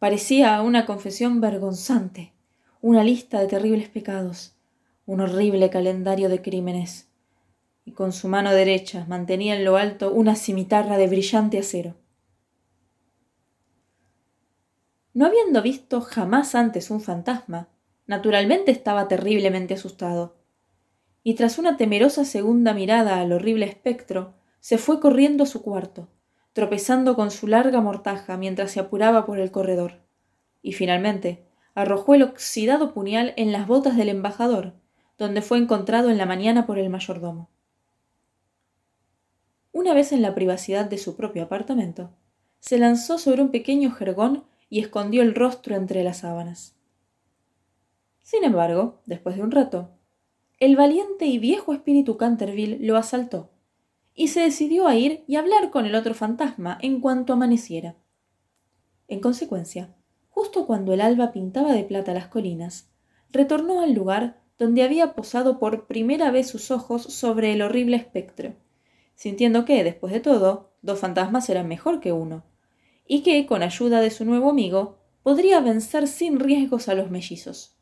[0.03, 2.33] Parecía una confesión vergonzante,
[2.81, 4.53] una lista de terribles pecados,
[5.05, 7.07] un horrible calendario de crímenes,
[7.85, 11.95] y con su mano derecha mantenía en lo alto una cimitarra de brillante acero.
[15.13, 17.69] No habiendo visto jamás antes un fantasma,
[18.05, 20.35] naturalmente estaba terriblemente asustado,
[21.23, 26.09] y tras una temerosa segunda mirada al horrible espectro, se fue corriendo a su cuarto,
[26.53, 29.99] tropezando con su larga mortaja mientras se apuraba por el corredor,
[30.61, 31.43] y finalmente
[31.75, 34.73] arrojó el oxidado puñal en las botas del embajador,
[35.17, 37.49] donde fue encontrado en la mañana por el mayordomo.
[39.71, 42.11] Una vez en la privacidad de su propio apartamento,
[42.59, 46.75] se lanzó sobre un pequeño jergón y escondió el rostro entre las sábanas.
[48.21, 49.89] Sin embargo, después de un rato,
[50.59, 53.49] el valiente y viejo espíritu Canterville lo asaltó,
[54.15, 57.95] y se decidió a ir y hablar con el otro fantasma en cuanto amaneciera.
[59.07, 59.95] En consecuencia,
[60.29, 62.89] justo cuando el alba pintaba de plata las colinas,
[63.31, 68.53] retornó al lugar donde había posado por primera vez sus ojos sobre el horrible espectro,
[69.15, 72.43] sintiendo que, después de todo, dos fantasmas eran mejor que uno,
[73.07, 77.75] y que, con ayuda de su nuevo amigo, podría vencer sin riesgos a los mellizos.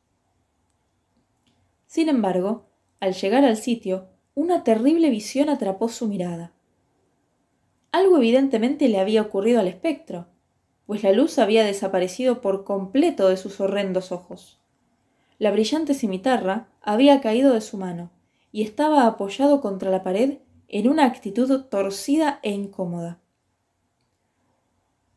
[1.88, 2.70] Sin embargo,
[3.00, 6.54] al llegar al sitio, una terrible visión atrapó su mirada.
[7.92, 10.28] Algo evidentemente le había ocurrido al espectro,
[10.86, 14.60] pues la luz había desaparecido por completo de sus horrendos ojos.
[15.38, 18.12] La brillante cimitarra había caído de su mano
[18.52, 23.20] y estaba apoyado contra la pared en una actitud torcida e incómoda.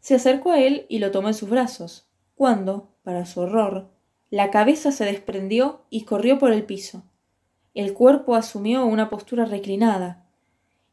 [0.01, 3.91] Se acercó a él y lo tomó en sus brazos, cuando, para su horror,
[4.31, 7.05] la cabeza se desprendió y corrió por el piso.
[7.75, 10.25] El cuerpo asumió una postura reclinada,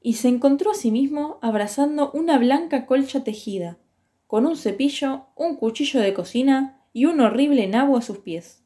[0.01, 3.77] y se encontró a sí mismo abrazando una blanca colcha tejida,
[4.25, 8.63] con un cepillo, un cuchillo de cocina y un horrible nabo a sus pies.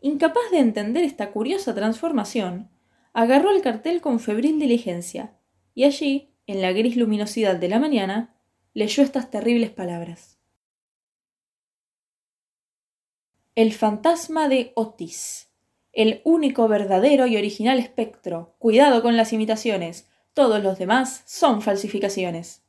[0.00, 2.70] Incapaz de entender esta curiosa transformación,
[3.12, 5.36] agarró el cartel con febril diligencia,
[5.74, 8.34] y allí, en la gris luminosidad de la mañana,
[8.72, 10.38] leyó estas terribles palabras.
[13.54, 15.51] El fantasma de Otis,
[15.92, 18.54] el único verdadero y original espectro.
[18.58, 22.62] Cuidado con las imitaciones, todos los demás son falsificaciones.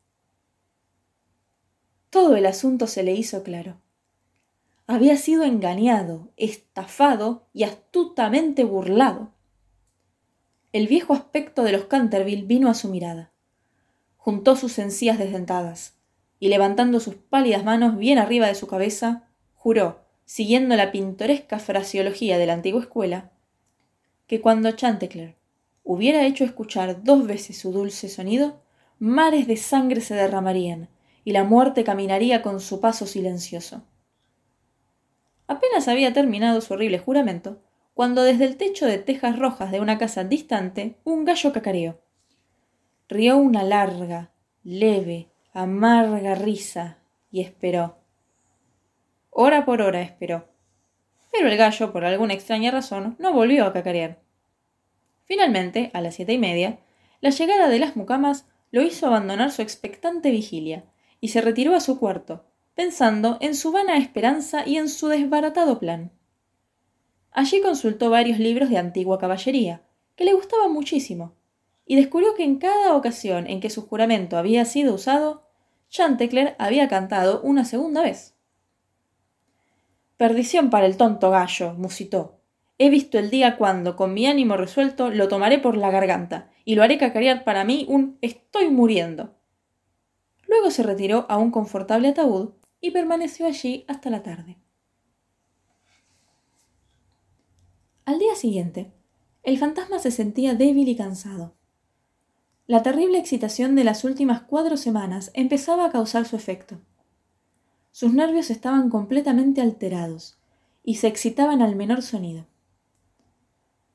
[2.09, 3.77] Todo el asunto se le hizo claro.
[4.85, 9.31] Había sido engañado, estafado y astutamente burlado.
[10.73, 13.31] El viejo aspecto de los Canterville vino a su mirada.
[14.17, 15.95] Juntó sus encías desdentadas
[16.39, 22.37] y levantando sus pálidas manos bien arriba de su cabeza, juró, siguiendo la pintoresca fraseología
[22.37, 23.31] de la antigua escuela,
[24.27, 25.35] que cuando Chantecler
[25.83, 28.61] hubiera hecho escuchar dos veces su dulce sonido,
[28.99, 30.89] mares de sangre se derramarían
[31.25, 33.83] y la muerte caminaría con su paso silencioso.
[35.47, 37.61] Apenas había terminado su horrible juramento,
[37.93, 42.01] cuando desde el techo de tejas rojas de una casa distante un gallo cacareó.
[43.07, 44.31] Rió una larga,
[44.63, 46.97] leve, amarga risa
[47.29, 48.02] y esperó.
[49.35, 50.47] Hora por hora esperó.
[51.31, 54.19] Pero el gallo, por alguna extraña razón, no volvió a cacarear.
[55.25, 56.79] Finalmente, a las siete y media,
[57.19, 60.83] la llegada de las mucamas lo hizo abandonar su expectante vigilia
[61.19, 65.79] y se retiró a su cuarto, pensando en su vana esperanza y en su desbaratado
[65.79, 66.11] plan.
[67.31, 69.81] Allí consultó varios libros de antigua caballería,
[70.15, 71.33] que le gustaban muchísimo,
[71.87, 75.49] y descubrió que en cada ocasión en que su juramento había sido usado,
[75.89, 78.32] Chantecler había cantado una segunda vez.
[80.23, 82.39] Perdición para el tonto gallo, musitó.
[82.77, 86.75] He visto el día cuando, con mi ánimo resuelto, lo tomaré por la garganta, y
[86.75, 89.35] lo haré cacarear para mí un estoy muriendo.
[90.47, 94.55] Luego se retiró a un confortable ataúd y permaneció allí hasta la tarde.
[98.05, 98.93] Al día siguiente,
[99.43, 101.53] el fantasma se sentía débil y cansado.
[102.65, 106.79] La terrible excitación de las últimas cuatro semanas empezaba a causar su efecto.
[107.93, 110.39] Sus nervios estaban completamente alterados
[110.83, 112.47] y se excitaban al menor sonido.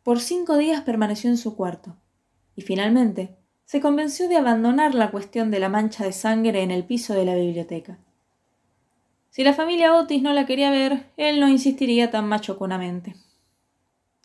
[0.04, 1.96] Por cinco días permaneció en su cuarto
[2.54, 3.34] y finalmente
[3.64, 7.24] se convenció de abandonar la cuestión de la mancha de sangre en el piso de
[7.24, 7.98] la biblioteca.
[9.30, 13.16] Si la familia Otis no la quería ver, él no insistiría tan machoconamente.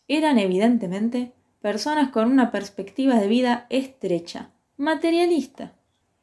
[0.06, 5.72] Eran evidentemente personas con una perspectiva de vida estrecha, materialista,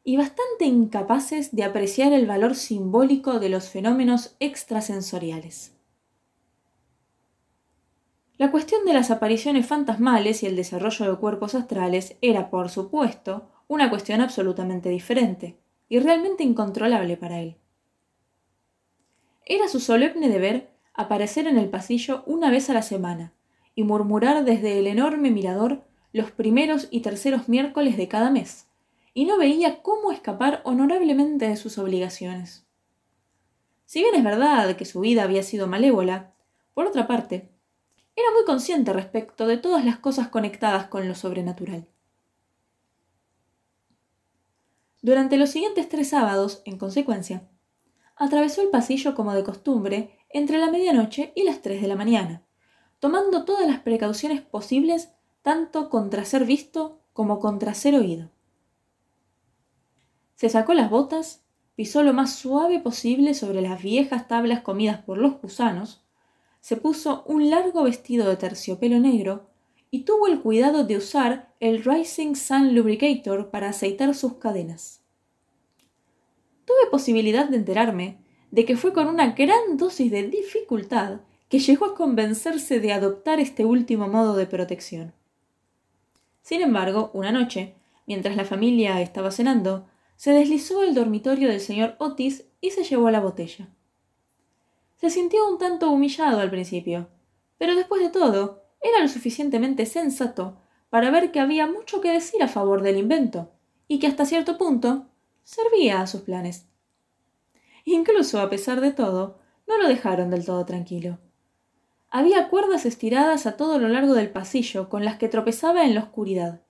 [0.03, 5.73] y bastante incapaces de apreciar el valor simbólico de los fenómenos extrasensoriales.
[8.37, 13.51] La cuestión de las apariciones fantasmales y el desarrollo de cuerpos astrales era, por supuesto,
[13.67, 17.57] una cuestión absolutamente diferente y realmente incontrolable para él.
[19.45, 23.33] Era su solemne deber aparecer en el pasillo una vez a la semana,
[23.75, 25.83] y murmurar desde el enorme mirador
[26.13, 28.67] los primeros y terceros miércoles de cada mes,
[29.13, 32.65] y no veía cómo escapar honorablemente de sus obligaciones.
[33.85, 36.33] Si bien es verdad que su vida había sido malévola,
[36.73, 37.49] por otra parte,
[38.15, 41.87] era muy consciente respecto de todas las cosas conectadas con lo sobrenatural.
[45.01, 47.49] Durante los siguientes tres sábados, en consecuencia,
[48.15, 52.43] atravesó el pasillo como de costumbre entre la medianoche y las tres de la mañana,
[52.99, 55.09] tomando todas las precauciones posibles
[55.41, 58.29] tanto contra ser visto como contra ser oído.
[60.41, 61.43] Se sacó las botas,
[61.75, 66.01] pisó lo más suave posible sobre las viejas tablas comidas por los gusanos,
[66.61, 69.51] se puso un largo vestido de terciopelo negro
[69.91, 75.03] y tuvo el cuidado de usar el Rising Sun Lubricator para aceitar sus cadenas.
[76.65, 78.17] Tuve posibilidad de enterarme
[78.49, 81.19] de que fue con una gran dosis de dificultad
[81.49, 85.13] que llegó a convencerse de adoptar este último modo de protección.
[86.41, 87.75] Sin embargo, una noche,
[88.07, 89.85] mientras la familia estaba cenando,
[90.21, 93.69] se deslizó al dormitorio del señor Otis y se llevó la botella.
[94.97, 97.07] Se sintió un tanto humillado al principio,
[97.57, 100.61] pero después de todo, era lo suficientemente sensato
[100.91, 103.49] para ver que había mucho que decir a favor del invento,
[103.87, 105.07] y que hasta cierto punto
[105.43, 106.67] servía a sus planes.
[107.83, 111.17] Incluso a pesar de todo, no lo dejaron del todo tranquilo.
[112.11, 116.01] Había cuerdas estiradas a todo lo largo del pasillo con las que tropezaba en la
[116.01, 116.61] oscuridad,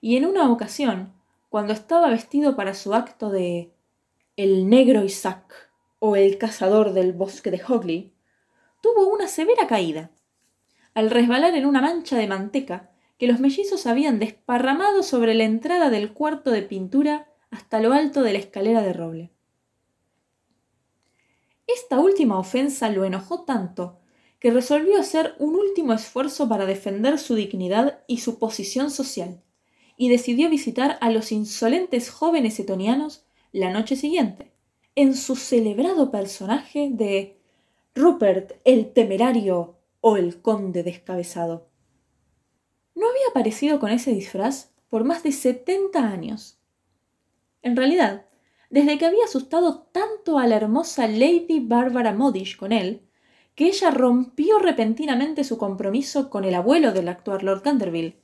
[0.00, 1.12] y en una ocasión,
[1.54, 3.72] cuando estaba vestido para su acto de
[4.34, 8.12] el negro Isaac o el cazador del bosque de Hogley,
[8.82, 10.10] tuvo una severa caída.
[10.94, 15.90] Al resbalar en una mancha de manteca que los mellizos habían desparramado sobre la entrada
[15.90, 19.30] del cuarto de pintura hasta lo alto de la escalera de roble.
[21.68, 24.00] Esta última ofensa lo enojó tanto
[24.40, 29.43] que resolvió hacer un último esfuerzo para defender su dignidad y su posición social,
[29.96, 34.52] y decidió visitar a los insolentes jóvenes etonianos la noche siguiente,
[34.94, 37.38] en su celebrado personaje de
[37.94, 41.68] Rupert el temerario o el conde descabezado.
[42.94, 46.58] No había aparecido con ese disfraz por más de setenta años.
[47.62, 48.26] En realidad,
[48.70, 53.08] desde que había asustado tanto a la hermosa Lady Barbara Modish con él,
[53.54, 58.23] que ella rompió repentinamente su compromiso con el abuelo del actual Lord Canterville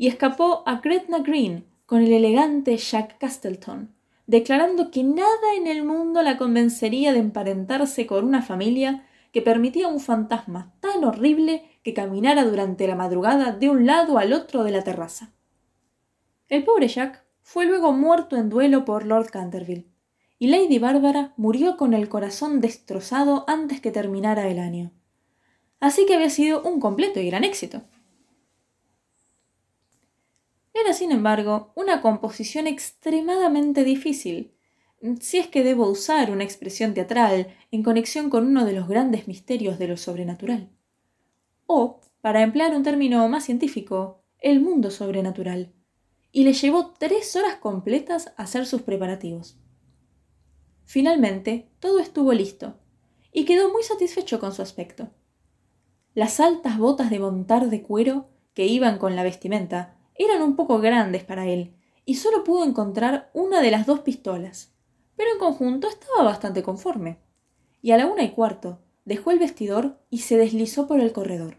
[0.00, 3.94] y escapó a Gretna Green con el elegante Jack Castleton,
[4.26, 9.88] declarando que nada en el mundo la convencería de emparentarse con una familia que permitía
[9.88, 14.70] un fantasma tan horrible que caminara durante la madrugada de un lado al otro de
[14.70, 15.34] la terraza.
[16.48, 19.86] El pobre Jack fue luego muerto en duelo por Lord Canterville,
[20.38, 24.92] y Lady Bárbara murió con el corazón destrozado antes que terminara el año.
[25.78, 27.82] Así que había sido un completo y gran éxito.
[30.72, 34.54] Era, sin embargo, una composición extremadamente difícil,
[35.20, 39.26] si es que debo usar una expresión teatral en conexión con uno de los grandes
[39.26, 40.70] misterios de lo sobrenatural.
[41.66, 45.72] O, para emplear un término más científico, el mundo sobrenatural.
[46.32, 49.58] Y le llevó tres horas completas hacer sus preparativos.
[50.84, 52.74] Finalmente, todo estuvo listo,
[53.32, 55.10] y quedó muy satisfecho con su aspecto.
[56.14, 60.80] Las altas botas de montar de cuero que iban con la vestimenta eran un poco
[60.80, 64.72] grandes para él, y solo pudo encontrar una de las dos pistolas,
[65.16, 67.18] pero en conjunto estaba bastante conforme.
[67.82, 71.56] Y a la una y cuarto dejó el vestidor y se deslizó por el corredor.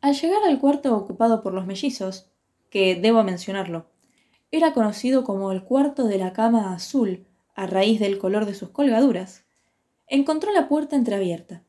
[0.00, 2.30] Al llegar al cuarto ocupado por los mellizos,
[2.70, 3.86] que debo mencionarlo,
[4.50, 8.70] era conocido como el cuarto de la cama azul a raíz del color de sus
[8.70, 9.44] colgaduras,
[10.06, 11.64] encontró la puerta entreabierta.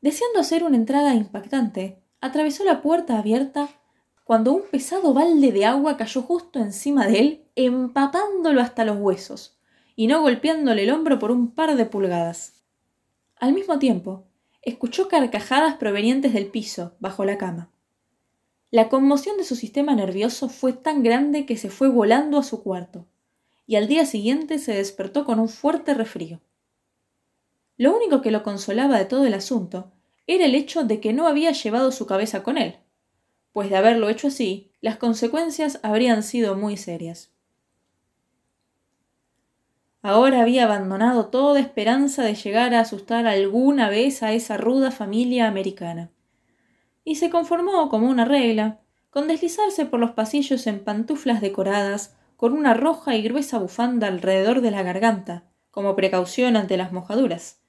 [0.00, 3.68] Deseando hacer una entrada impactante, atravesó la puerta abierta
[4.30, 9.58] cuando un pesado balde de agua cayó justo encima de él, empapándolo hasta los huesos,
[9.96, 12.62] y no golpeándole el hombro por un par de pulgadas.
[13.34, 14.22] Al mismo tiempo,
[14.62, 17.72] escuchó carcajadas provenientes del piso, bajo la cama.
[18.70, 22.62] La conmoción de su sistema nervioso fue tan grande que se fue volando a su
[22.62, 23.06] cuarto,
[23.66, 26.40] y al día siguiente se despertó con un fuerte resfrío.
[27.76, 29.90] Lo único que lo consolaba de todo el asunto
[30.28, 32.76] era el hecho de que no había llevado su cabeza con él,
[33.52, 37.30] pues de haberlo hecho así, las consecuencias habrían sido muy serias.
[40.02, 45.46] Ahora había abandonado toda esperanza de llegar a asustar alguna vez a esa ruda familia
[45.46, 46.10] americana,
[47.04, 48.80] y se conformó como una regla
[49.10, 54.62] con deslizarse por los pasillos en pantuflas decoradas con una roja y gruesa bufanda alrededor
[54.62, 57.60] de la garganta, como precaución ante las mojaduras,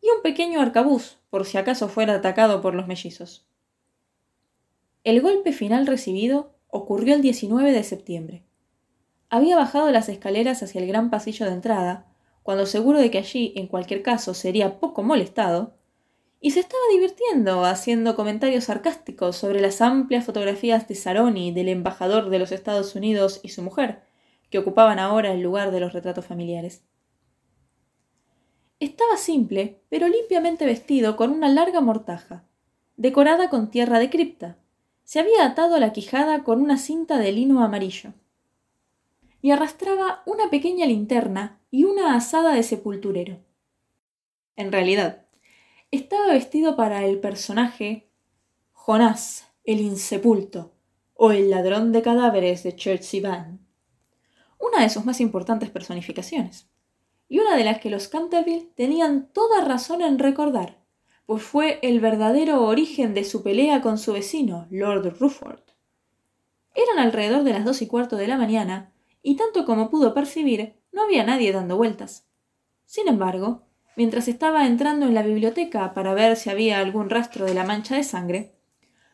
[0.00, 3.46] y un pequeño arcabuz, por si acaso fuera atacado por los mellizos.
[5.06, 8.42] El golpe final recibido ocurrió el 19 de septiembre.
[9.30, 13.52] Había bajado las escaleras hacia el gran pasillo de entrada, cuando seguro de que allí,
[13.54, 15.76] en cualquier caso, sería poco molestado,
[16.40, 22.28] y se estaba divirtiendo haciendo comentarios sarcásticos sobre las amplias fotografías de Saroni, del embajador
[22.28, 24.02] de los Estados Unidos y su mujer,
[24.50, 26.82] que ocupaban ahora el lugar de los retratos familiares.
[28.80, 32.42] Estaba simple, pero limpiamente vestido con una larga mortaja,
[32.96, 34.58] decorada con tierra de cripta.
[35.06, 38.12] Se había atado la quijada con una cinta de lino amarillo.
[39.40, 43.38] Y arrastraba una pequeña linterna y una asada de sepulturero.
[44.54, 45.24] En realidad,
[45.90, 48.10] estaba vestido para el personaje
[48.72, 50.74] Jonás, el insepulto,
[51.14, 53.66] o el ladrón de cadáveres de Chertsey Van
[54.58, 56.68] una de sus más importantes personificaciones,
[57.28, 60.78] y una de las que los Canterville tenían toda razón en recordar,
[61.26, 65.60] pues fue el verdadero origen de su pelea con su vecino, Lord Rufford.
[66.74, 70.76] Eran alrededor de las dos y cuarto de la mañana, y tanto como pudo percibir,
[70.92, 72.28] no había nadie dando vueltas.
[72.84, 73.62] Sin embargo,
[73.96, 77.96] mientras estaba entrando en la biblioteca para ver si había algún rastro de la mancha
[77.96, 78.54] de sangre,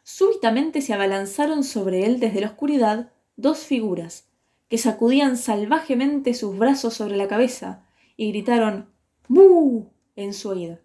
[0.02, 4.28] súbitamente se abalanzaron sobre él desde la oscuridad dos figuras,
[4.68, 7.86] que sacudían salvajemente sus brazos sobre la cabeza
[8.16, 8.92] y gritaron
[9.28, 9.90] ¡Bú!
[10.14, 10.78] en su oído.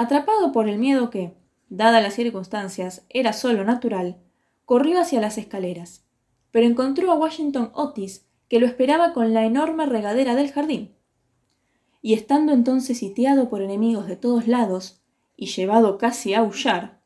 [0.00, 1.34] Atrapado por el miedo que,
[1.68, 4.16] dadas las circunstancias, era solo natural,
[4.64, 6.06] corrió hacia las escaleras,
[6.50, 10.94] pero encontró a Washington Otis, que lo esperaba con la enorme regadera del jardín.
[12.00, 15.02] Y estando entonces sitiado por enemigos de todos lados,
[15.36, 17.02] y llevado casi a aullar,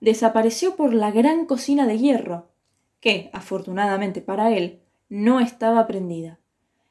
[0.00, 2.48] desapareció por la gran cocina de hierro,
[3.00, 4.80] que, afortunadamente para él,
[5.10, 6.40] no estaba prendida,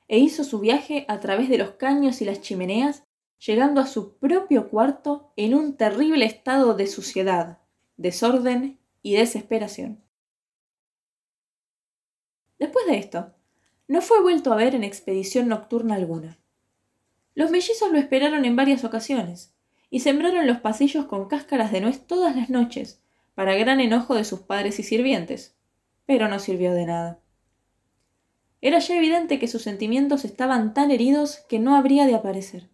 [0.07, 3.08] e hizo su viaje a través de los caños y las chimeneas,
[3.45, 7.59] llegando a su propio cuarto en un terrible estado de suciedad,
[7.97, 10.03] desorden y desesperación.
[12.57, 13.33] Después de esto,
[13.87, 16.37] no fue vuelto a ver en expedición nocturna alguna.
[17.33, 19.53] Los mellizos lo esperaron en varias ocasiones,
[19.89, 23.01] y sembraron los pasillos con cáscaras de nuez todas las noches,
[23.33, 25.55] para gran enojo de sus padres y sirvientes,
[26.05, 27.19] pero no sirvió de nada.
[28.61, 32.69] Era ya evidente que sus sentimientos estaban tan heridos que no habría de aparecer.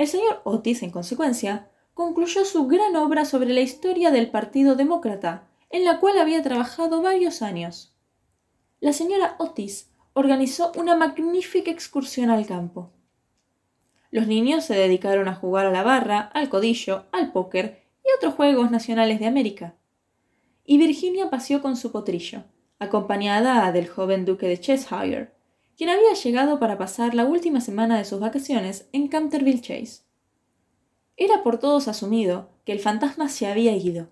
[0.00, 5.46] El señor Otis, en consecuencia, concluyó su gran obra sobre la historia del Partido Demócrata,
[5.68, 7.94] en la cual había trabajado varios años.
[8.80, 12.92] La señora Otis organizó una magnífica excursión al campo.
[14.10, 18.32] Los niños se dedicaron a jugar a la barra, al codillo, al póker y otros
[18.32, 19.74] juegos nacionales de América.
[20.64, 22.44] Y Virginia paseó con su potrillo,
[22.78, 25.34] acompañada del joven duque de Cheshire,
[25.80, 30.02] quien había llegado para pasar la última semana de sus vacaciones en Canterville Chase.
[31.16, 34.10] Era por todos asumido que el fantasma se había ido,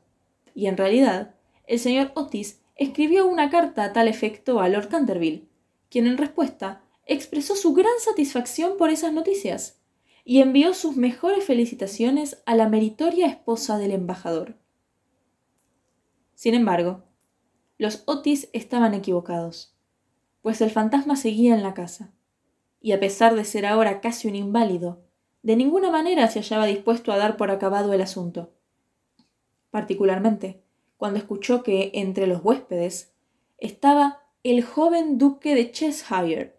[0.55, 1.35] y en realidad
[1.67, 5.47] el señor Otis escribió una carta a tal efecto a Lord Canterville,
[5.91, 9.79] quien en respuesta expresó su gran satisfacción por esas noticias
[10.25, 14.57] y envió sus mejores felicitaciones a la meritoria esposa del embajador.
[16.35, 17.05] Sin embargo,
[17.77, 19.78] los Otis estaban equivocados,
[20.49, 22.11] pues el fantasma seguía en la casa,
[22.81, 25.03] y a pesar de ser ahora casi un inválido,
[25.43, 28.55] de ninguna manera se hallaba dispuesto a dar por acabado el asunto.
[29.71, 30.63] Particularmente,
[30.97, 33.13] cuando escuchó que entre los huéspedes
[33.59, 36.57] estaba el joven duque de Cheshire,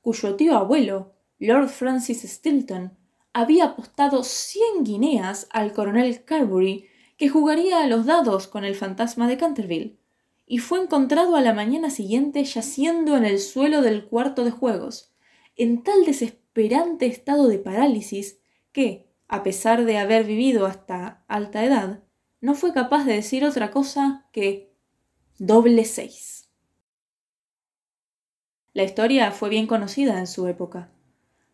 [0.00, 2.98] cuyo tío abuelo, Lord Francis Stilton,
[3.32, 9.28] había apostado cien guineas al coronel Carbury que jugaría a los dados con el fantasma
[9.28, 9.99] de Canterville,
[10.52, 15.12] y fue encontrado a la mañana siguiente yaciendo en el suelo del cuarto de juegos,
[15.54, 18.40] en tal desesperante estado de parálisis
[18.72, 22.02] que, a pesar de haber vivido hasta alta edad,
[22.40, 24.74] no fue capaz de decir otra cosa que
[25.38, 26.48] doble seis.
[28.72, 30.90] La historia fue bien conocida en su época,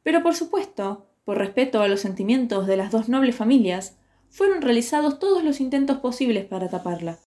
[0.04, 3.98] pero por supuesto, por respeto a los sentimientos de las dos nobles familias,
[4.30, 7.25] fueron realizados todos los intentos posibles para taparla.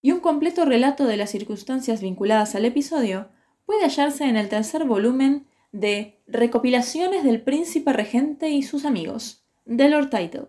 [0.00, 3.28] Y un completo relato de las circunstancias vinculadas al episodio
[3.66, 9.88] puede hallarse en el tercer volumen de Recopilaciones del Príncipe Regente y sus amigos, de
[9.88, 10.46] Lord Title.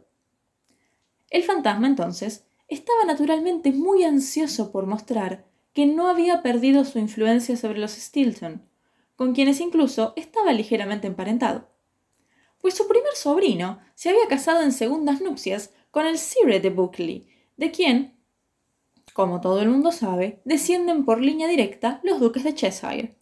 [1.29, 7.57] El fantasma, entonces, estaba naturalmente muy ansioso por mostrar que no había perdido su influencia
[7.57, 8.63] sobre los Stilton,
[9.15, 11.69] con quienes incluso estaba ligeramente emparentado.
[12.61, 17.27] Pues su primer sobrino se había casado en segundas nupcias con el Sire de Buckley,
[17.57, 18.18] de quien,
[19.19, 23.15] como todo el mundo sabe, descienden por línea directa los duques de Cheshire.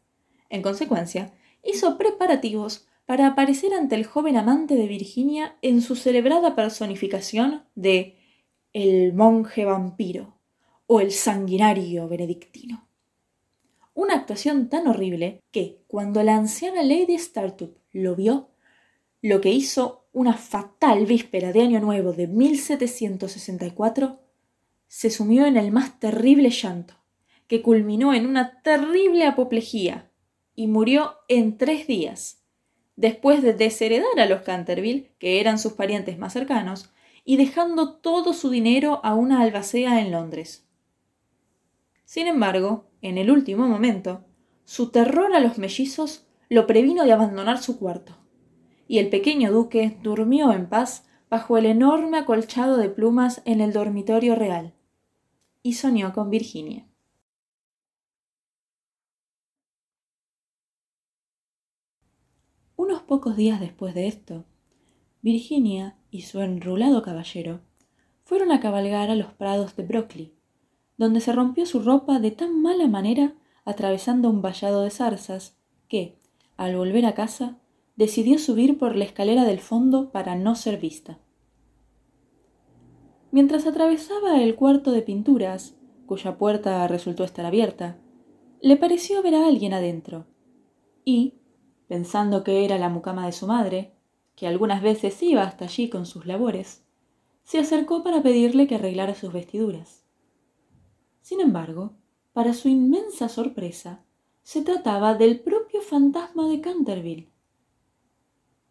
[0.47, 1.33] En consecuencia,
[1.63, 8.15] hizo preparativos para aparecer ante el joven amante de Virginia en su celebrada personificación de
[8.73, 10.37] el monje vampiro
[10.85, 12.87] o el sanguinario benedictino.
[13.95, 18.51] Una actuación tan horrible que, cuando la anciana Lady Startup lo vio,
[19.23, 24.26] lo que hizo una fatal víspera de Año Nuevo de 1764,
[24.87, 26.95] se sumió en el más terrible llanto,
[27.47, 30.11] que culminó en una terrible apoplejía
[30.55, 32.43] y murió en tres días,
[32.95, 36.89] después de desheredar a los Canterville, que eran sus parientes más cercanos,
[37.23, 40.65] y dejando todo su dinero a una albacea en Londres.
[42.05, 44.23] Sin embargo, en el último momento,
[44.65, 48.17] su terror a los mellizos lo previno de abandonar su cuarto,
[48.87, 53.73] y el pequeño duque durmió en paz bajo el enorme acolchado de plumas en el
[53.73, 54.73] dormitorio real,
[55.67, 56.87] y soñó con Virginia.
[62.77, 64.45] Unos pocos días después de esto,
[65.21, 67.59] Virginia y su enrulado caballero
[68.23, 70.33] fueron a cabalgar a los prados de Brockley,
[70.95, 73.33] donde se rompió su ropa de tan mala manera
[73.65, 75.57] atravesando un vallado de zarzas,
[75.89, 76.17] que,
[76.55, 77.57] al volver a casa,
[77.97, 81.19] decidió subir por la escalera del fondo para no ser vista.
[83.31, 85.75] Mientras atravesaba el cuarto de pinturas,
[86.05, 87.97] cuya puerta resultó estar abierta,
[88.61, 90.25] le pareció ver a alguien adentro,
[91.03, 91.35] y,
[91.87, 93.93] pensando que era la mucama de su madre,
[94.35, 96.83] que algunas veces iba hasta allí con sus labores,
[97.43, 100.03] se acercó para pedirle que arreglara sus vestiduras.
[101.21, 101.93] Sin embargo,
[102.33, 104.03] para su inmensa sorpresa,
[104.43, 107.29] se trataba del propio fantasma de Canterville.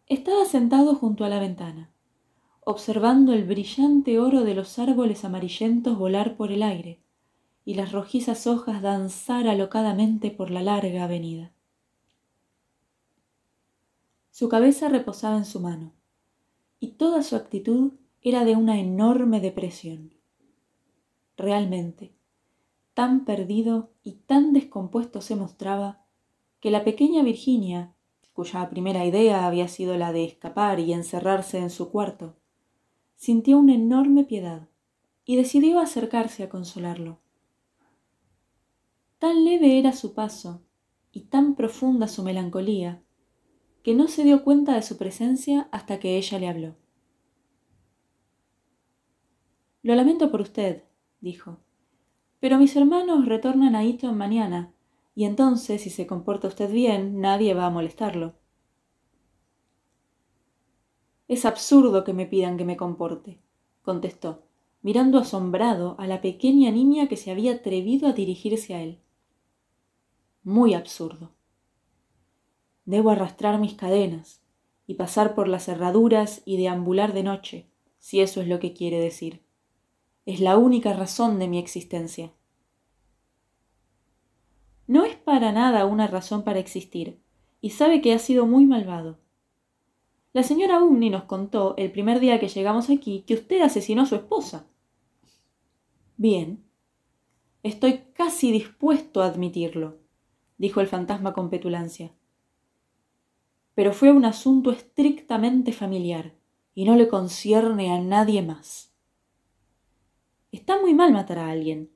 [0.07, 1.91] Estaba sentado junto a la ventana,
[2.69, 6.99] observando el brillante oro de los árboles amarillentos volar por el aire
[7.63, 11.53] y las rojizas hojas danzar alocadamente por la larga avenida.
[14.31, 15.93] Su cabeza reposaba en su mano,
[16.81, 20.13] y toda su actitud era de una enorme depresión.
[21.37, 22.11] Realmente,
[22.93, 26.03] tan perdido y tan descompuesto se mostraba
[26.59, 27.93] que la pequeña Virginia,
[28.33, 32.35] cuya primera idea había sido la de escapar y encerrarse en su cuarto,
[33.17, 34.69] sintió una enorme piedad
[35.25, 37.19] y decidió acercarse a consolarlo.
[39.19, 40.61] Tan leve era su paso
[41.11, 43.01] y tan profunda su melancolía,
[43.83, 46.75] que no se dio cuenta de su presencia hasta que ella le habló.
[49.81, 50.83] Lo lamento por usted,
[51.19, 51.57] dijo,
[52.39, 54.73] pero mis hermanos retornan a Eton mañana,
[55.15, 58.35] y entonces, si se comporta usted bien, nadie va a molestarlo.
[61.27, 63.39] Es absurdo que me pidan que me comporte,
[63.81, 64.43] contestó,
[64.81, 68.99] mirando asombrado a la pequeña niña que se había atrevido a dirigirse a él.
[70.43, 71.31] Muy absurdo.
[72.85, 74.41] Debo arrastrar mis cadenas
[74.85, 77.67] y pasar por las cerraduras y deambular de noche,
[77.99, 79.43] si eso es lo que quiere decir.
[80.25, 82.31] Es la única razón de mi existencia.
[84.87, 87.19] No es para nada una razón para existir,
[87.59, 89.19] y sabe que ha sido muy malvado.
[90.37, 94.05] La señora Umni nos contó el primer día que llegamos aquí que usted asesinó a
[94.05, 94.67] su esposa.
[96.15, 96.63] Bien.
[97.63, 99.97] Estoy casi dispuesto a admitirlo,
[100.59, 102.13] dijo el fantasma con petulancia.
[103.73, 106.35] Pero fue un asunto estrictamente familiar
[106.75, 108.93] y no le concierne a nadie más.
[110.51, 111.89] Está muy mal matar a alguien,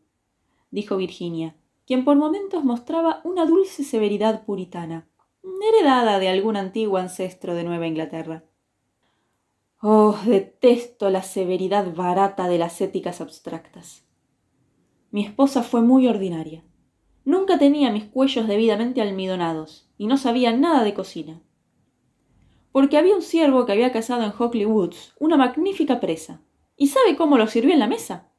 [0.72, 5.11] dijo Virginia, quien por momentos mostraba una dulce severidad puritana
[5.72, 8.44] heredada de algún antiguo ancestro de Nueva Inglaterra.
[9.82, 14.06] Oh, detesto la severidad barata de las éticas abstractas.
[15.10, 16.64] Mi esposa fue muy ordinaria.
[17.26, 21.42] Nunca tenía mis cuellos debidamente almidonados y no sabía nada de cocina.
[22.72, 26.42] Porque había un siervo que había cazado en Hockley Woods una magnífica presa.
[26.78, 28.32] ¿Y sabe cómo lo sirvió en la mesa?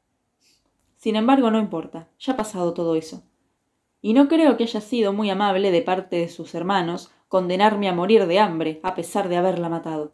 [0.97, 3.23] Sin embargo, no importa, ya ha pasado todo eso
[4.03, 7.93] y no creo que haya sido muy amable de parte de sus hermanos condenarme a
[7.93, 10.13] morir de hambre a pesar de haberla matado.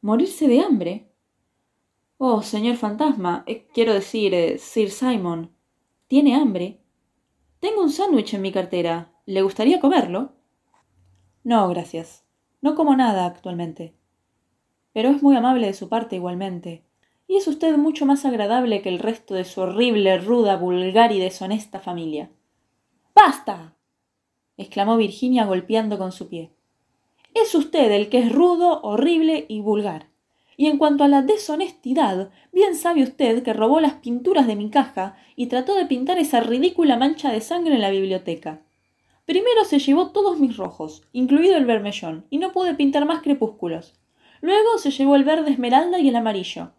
[0.00, 1.12] ¿Morirse de hambre?
[2.16, 5.54] Oh, señor fantasma, eh, quiero decir, eh, Sir Simon,
[6.08, 6.80] ¿tiene hambre?
[7.60, 9.12] Tengo un sándwich en mi cartera.
[9.26, 10.32] ¿Le gustaría comerlo?
[11.44, 12.24] No, gracias.
[12.62, 13.94] No como nada actualmente.
[14.94, 16.85] Pero es muy amable de su parte igualmente
[17.28, 21.20] y es usted mucho más agradable que el resto de su horrible, ruda, vulgar y
[21.20, 22.30] deshonesta familia.
[23.14, 23.76] ¡Basta!
[24.56, 26.52] exclamó Virginia golpeando con su pie.
[27.34, 30.08] Es usted el que es rudo, horrible y vulgar.
[30.56, 34.70] Y en cuanto a la deshonestidad, bien sabe usted que robó las pinturas de mi
[34.70, 38.62] caja y trató de pintar esa ridícula mancha de sangre en la biblioteca.
[39.26, 43.94] Primero se llevó todos mis rojos, incluido el vermellón, y no pude pintar más crepúsculos.
[44.40, 46.72] Luego se llevó el verde esmeralda y el amarillo,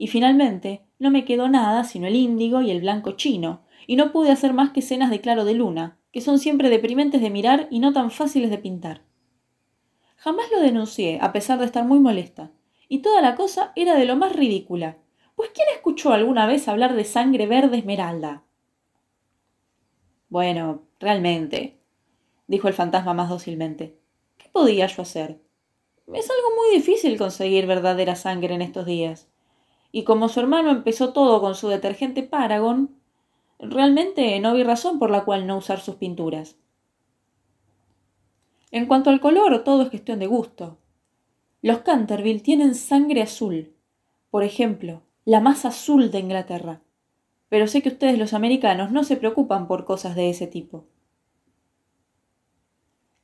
[0.00, 4.12] y finalmente no me quedó nada sino el índigo y el blanco chino, y no
[4.12, 7.68] pude hacer más que escenas de claro de luna, que son siempre deprimentes de mirar
[7.70, 9.02] y no tan fáciles de pintar.
[10.16, 12.50] Jamás lo denuncié, a pesar de estar muy molesta,
[12.88, 14.96] y toda la cosa era de lo más ridícula.
[15.36, 18.44] Pues ¿quién escuchó alguna vez hablar de sangre verde esmeralda?
[20.30, 21.78] Bueno, realmente,
[22.46, 23.98] dijo el fantasma más dócilmente.
[24.38, 25.42] ¿Qué podía yo hacer?
[26.14, 29.29] Es algo muy difícil conseguir verdadera sangre en estos días
[29.92, 32.96] y como su hermano empezó todo con su detergente Paragon,
[33.58, 36.56] realmente no vi razón por la cual no usar sus pinturas.
[38.70, 40.78] En cuanto al color, todo es cuestión de gusto.
[41.60, 43.74] Los Canterville tienen sangre azul,
[44.30, 46.80] por ejemplo, la más azul de Inglaterra.
[47.48, 50.84] Pero sé que ustedes los americanos no se preocupan por cosas de ese tipo.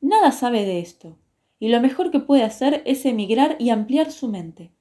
[0.01, 1.17] Nada sabe de esto,
[1.61, 4.73] y lo mejor que puede hacer es emigrar y ampliar su mente.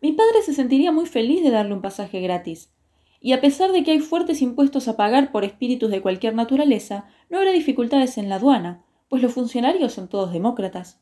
[0.00, 2.72] Mi padre se sentiría muy feliz de darle un pasaje gratis.
[3.20, 7.08] Y a pesar de que hay fuertes impuestos a pagar por espíritus de cualquier naturaleza,
[7.28, 11.00] no habrá dificultades en la aduana, pues los funcionarios son todos demócratas.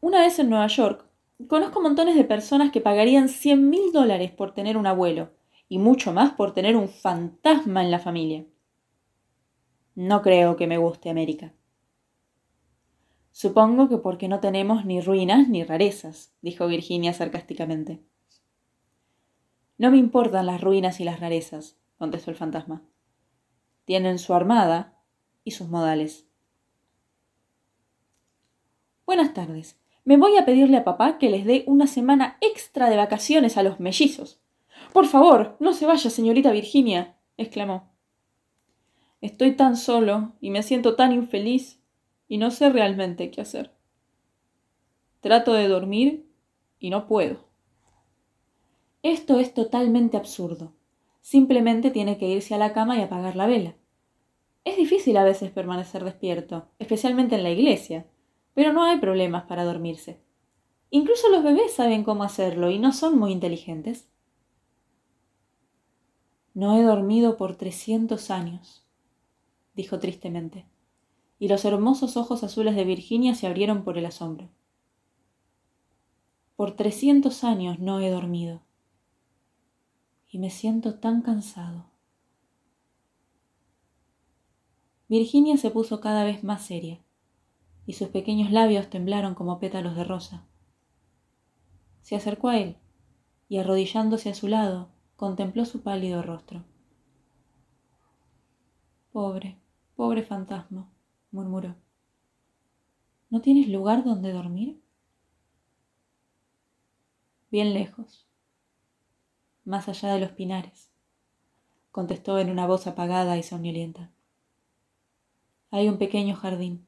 [0.00, 1.06] Una vez en Nueva York,
[1.46, 5.30] conozco montones de personas que pagarían cien mil dólares por tener un abuelo,
[5.68, 8.44] y mucho más por tener un fantasma en la familia.
[9.94, 11.54] No creo que me guste América.
[13.30, 18.00] Supongo que porque no tenemos ni ruinas ni rarezas, dijo Virginia sarcásticamente.
[19.78, 22.82] No me importan las ruinas y las rarezas, contestó el fantasma.
[23.84, 24.98] Tienen su armada
[25.44, 26.26] y sus modales.
[29.04, 29.78] Buenas tardes.
[30.04, 33.62] Me voy a pedirle a papá que les dé una semana extra de vacaciones a
[33.62, 34.40] los mellizos.
[34.92, 37.90] Por favor, no se vaya, señorita Virginia, exclamó.
[39.20, 41.80] Estoy tan solo y me siento tan infeliz
[42.28, 43.72] y no sé realmente qué hacer.
[45.20, 46.30] Trato de dormir
[46.78, 47.45] y no puedo.
[49.08, 50.72] Esto es totalmente absurdo.
[51.20, 53.76] Simplemente tiene que irse a la cama y apagar la vela.
[54.64, 58.10] Es difícil a veces permanecer despierto, especialmente en la iglesia,
[58.52, 60.20] pero no hay problemas para dormirse.
[60.90, 64.08] Incluso los bebés saben cómo hacerlo y no son muy inteligentes.
[66.52, 68.88] No he dormido por trescientos años,
[69.76, 70.66] dijo tristemente,
[71.38, 74.48] y los hermosos ojos azules de Virginia se abrieron por el asombro.
[76.56, 78.65] Por trescientos años no he dormido,
[80.36, 81.86] y me siento tan cansado.
[85.08, 87.00] Virginia se puso cada vez más seria
[87.86, 90.46] y sus pequeños labios temblaron como pétalos de rosa.
[92.02, 92.76] Se acercó a él
[93.48, 96.66] y arrodillándose a su lado, contempló su pálido rostro.
[99.12, 99.56] Pobre,
[99.94, 100.92] pobre fantasma,
[101.30, 101.76] murmuró.
[103.30, 104.82] ¿No tienes lugar donde dormir?
[107.50, 108.26] Bien lejos,
[109.66, 110.88] más allá de los pinares,
[111.92, 114.10] contestó en una voz apagada y somnolienta.
[115.70, 116.86] Hay un pequeño jardín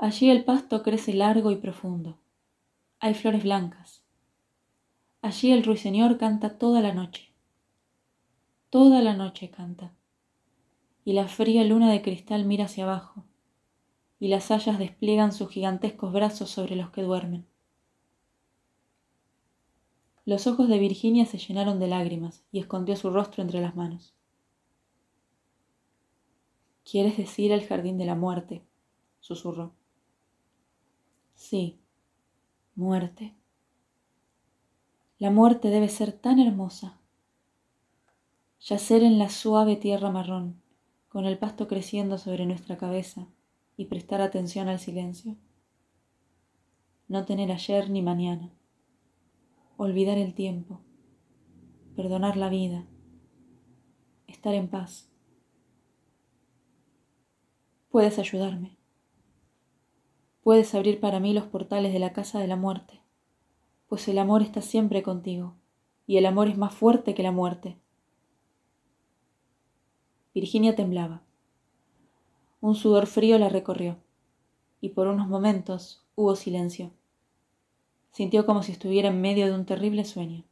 [0.00, 2.20] Allí el pasto crece largo y profundo.
[3.00, 4.04] Hay flores blancas.
[5.22, 7.32] Allí el ruiseñor canta toda la noche.
[8.70, 9.92] Toda la noche canta.
[11.04, 13.24] Y la fría luna de cristal mira hacia abajo,
[14.20, 17.47] y las hayas despliegan sus gigantescos brazos sobre los que duermen.
[20.28, 24.14] Los ojos de Virginia se llenaron de lágrimas y escondió su rostro entre las manos.
[26.84, 28.62] ¿Quieres decir el jardín de la muerte?
[29.20, 29.72] susurró.
[31.34, 31.80] Sí,
[32.74, 33.36] muerte.
[35.18, 37.00] La muerte debe ser tan hermosa.
[38.60, 40.60] Yacer en la suave tierra marrón,
[41.08, 43.28] con el pasto creciendo sobre nuestra cabeza,
[43.78, 45.36] y prestar atención al silencio.
[47.08, 48.52] No tener ayer ni mañana.
[49.80, 50.80] Olvidar el tiempo.
[51.94, 52.84] Perdonar la vida.
[54.26, 55.08] Estar en paz.
[57.88, 58.76] Puedes ayudarme.
[60.42, 63.00] Puedes abrir para mí los portales de la casa de la muerte,
[63.86, 65.54] pues el amor está siempre contigo,
[66.08, 67.76] y el amor es más fuerte que la muerte.
[70.34, 71.22] Virginia temblaba.
[72.60, 73.98] Un sudor frío la recorrió,
[74.80, 76.97] y por unos momentos hubo silencio.
[78.18, 80.42] Sintió como si estuviera en medio de un terrible sueño.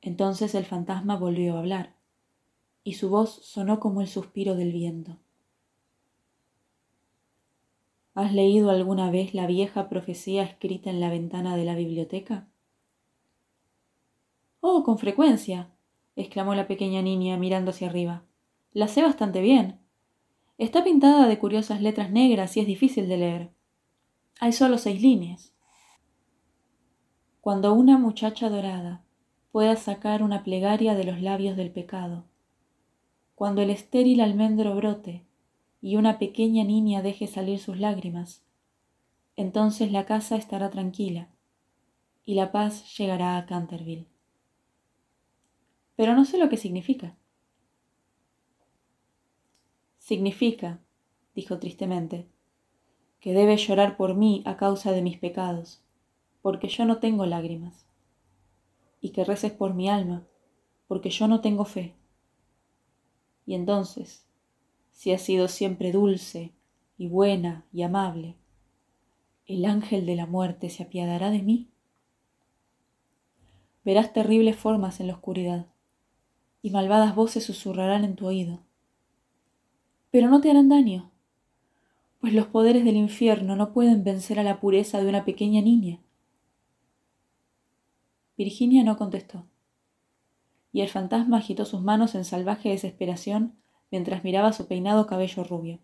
[0.00, 1.96] Entonces el fantasma volvió a hablar,
[2.84, 5.16] y su voz sonó como el suspiro del viento.
[8.14, 12.46] ¿Has leído alguna vez la vieja profecía escrita en la ventana de la biblioteca?
[14.60, 15.72] Oh, con frecuencia,
[16.14, 18.22] exclamó la pequeña niña mirando hacia arriba.
[18.72, 19.80] La sé bastante bien.
[20.56, 23.50] Está pintada de curiosas letras negras y es difícil de leer.
[24.38, 25.55] Hay solo seis líneas.
[27.46, 29.04] Cuando una muchacha dorada
[29.52, 32.24] pueda sacar una plegaria de los labios del pecado,
[33.36, 35.22] cuando el estéril almendro brote
[35.80, 38.42] y una pequeña niña deje salir sus lágrimas,
[39.36, 41.28] entonces la casa estará tranquila
[42.24, 44.08] y la paz llegará a Canterville.
[45.94, 47.14] Pero no sé lo que significa.
[49.98, 50.80] Significa,
[51.36, 52.26] dijo tristemente,
[53.20, 55.85] que debes llorar por mí a causa de mis pecados,
[56.46, 57.88] porque yo no tengo lágrimas,
[59.00, 60.22] y que reces por mi alma,
[60.86, 61.96] porque yo no tengo fe.
[63.44, 64.24] Y entonces
[64.92, 66.52] si has sido siempre dulce
[66.96, 68.36] y buena y amable,
[69.46, 71.68] el ángel de la muerte se apiadará de mí.
[73.84, 75.66] Verás terribles formas en la oscuridad,
[76.62, 78.60] y malvadas voces susurrarán en tu oído.
[80.12, 81.10] Pero no te harán daño,
[82.20, 85.98] pues los poderes del infierno no pueden vencer a la pureza de una pequeña niña.
[88.36, 89.46] Virginia no contestó,
[90.72, 93.56] y el fantasma agitó sus manos en salvaje desesperación
[93.90, 95.78] mientras miraba su peinado cabello rubio.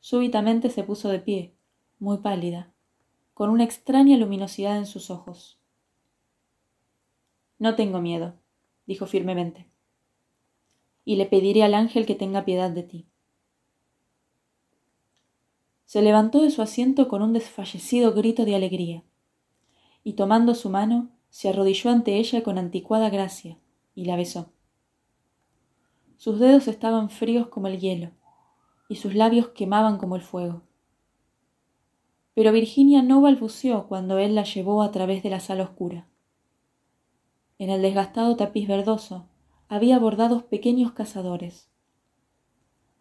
[0.00, 1.54] Súbitamente se puso de pie,
[1.98, 2.72] muy pálida,
[3.34, 5.58] con una extraña luminosidad en sus ojos.
[7.58, 8.34] No tengo miedo,
[8.86, 9.66] dijo firmemente,
[11.04, 13.06] y le pediré al ángel que tenga piedad de ti.
[15.86, 19.04] se levantó de su asiento con un desfallecido grito de alegría,
[20.06, 23.58] y tomando su mano, se arrodilló ante ella con anticuada gracia,
[23.96, 24.52] y la besó.
[26.16, 28.12] Sus dedos estaban fríos como el hielo,
[28.88, 30.62] y sus labios quemaban como el fuego.
[32.34, 36.06] Pero Virginia no balbuceó cuando él la llevó a través de la sala oscura.
[37.58, 39.26] En el desgastado tapiz verdoso
[39.66, 41.68] había bordados pequeños cazadores.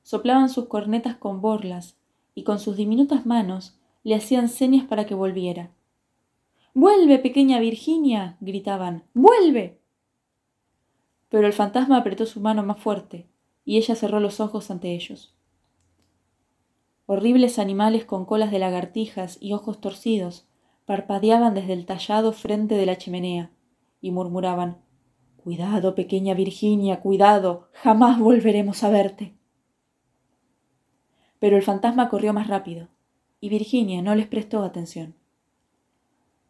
[0.02, 1.98] Soplaban sus cornetas con borlas
[2.34, 5.70] y con sus diminutas manos le hacían señas para que volviera.
[6.76, 8.36] Vuelve, pequeña Virginia.
[8.42, 9.06] gritaban.
[9.14, 9.80] Vuelve.
[11.30, 13.30] Pero el fantasma apretó su mano más fuerte,
[13.64, 15.34] y ella cerró los ojos ante ellos.
[17.06, 20.50] Horribles animales con colas de lagartijas y ojos torcidos
[20.86, 23.52] parpadeaban desde el tallado frente de la chimenea
[24.02, 24.82] y murmuraban
[25.38, 29.34] Cuidado, pequeña Virginia, cuidado, jamás volveremos a verte.
[31.40, 32.90] Pero el fantasma corrió más rápido,
[33.40, 35.16] y Virginia no les prestó atención.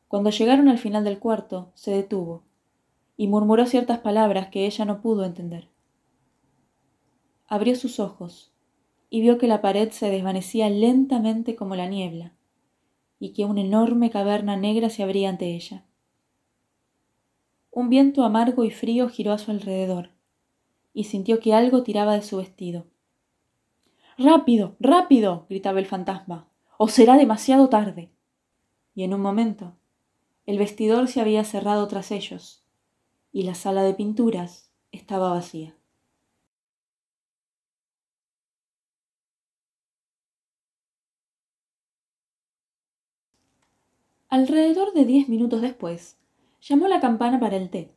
[0.07, 2.43] Cuando llegaron al final del cuarto, se detuvo,
[3.17, 5.69] y murmuró ciertas palabras que ella no pudo entender.
[7.47, 8.51] Abrió sus ojos
[9.09, 12.33] y vio que la pared se desvanecía lentamente como la niebla,
[13.19, 15.85] y que una enorme caverna negra se abría ante ella.
[17.71, 20.09] Un viento amargo y frío giró a su alrededor,
[20.93, 22.87] y sintió que algo tiraba de su vestido.
[24.17, 28.11] Rápido, rápido, gritaba el fantasma, o será demasiado tarde.
[28.95, 29.75] Y en un momento,
[30.45, 32.63] el vestidor se había cerrado tras ellos,
[33.31, 35.75] y la sala de pinturas estaba vacía.
[44.29, 46.17] Alrededor de diez minutos después,
[46.61, 47.91] llamó la campana para el té,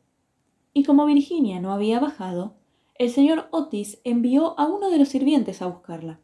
[0.73, 2.55] y como Virginia no había bajado,
[2.95, 6.19] el señor Otis envió a uno de los sirvientes a buscarla.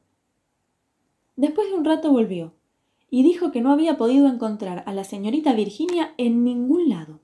[1.35, 2.53] Después de un rato volvió,
[3.15, 7.21] y dijo que no había podido encontrar a la señorita Virginia en ningún lado.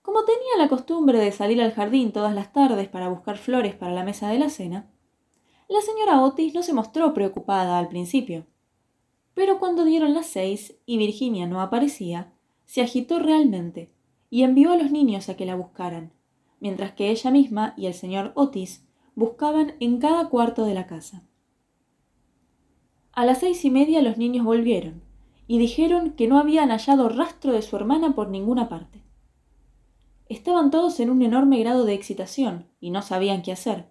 [0.00, 3.92] Como tenía la costumbre de salir al jardín todas las tardes para buscar flores para
[3.92, 4.90] la mesa de la cena,
[5.68, 8.46] la señora Otis no se mostró preocupada al principio.
[9.34, 12.32] Pero cuando dieron las seis y Virginia no aparecía,
[12.64, 13.92] se agitó realmente
[14.30, 16.14] y envió a los niños a que la buscaran,
[16.60, 21.24] mientras que ella misma y el señor Otis buscaban en cada cuarto de la casa.
[23.20, 25.02] A las seis y media los niños volvieron
[25.46, 29.02] y dijeron que no habían hallado rastro de su hermana por ninguna parte.
[30.30, 33.90] Estaban todos en un enorme grado de excitación y no sabían qué hacer,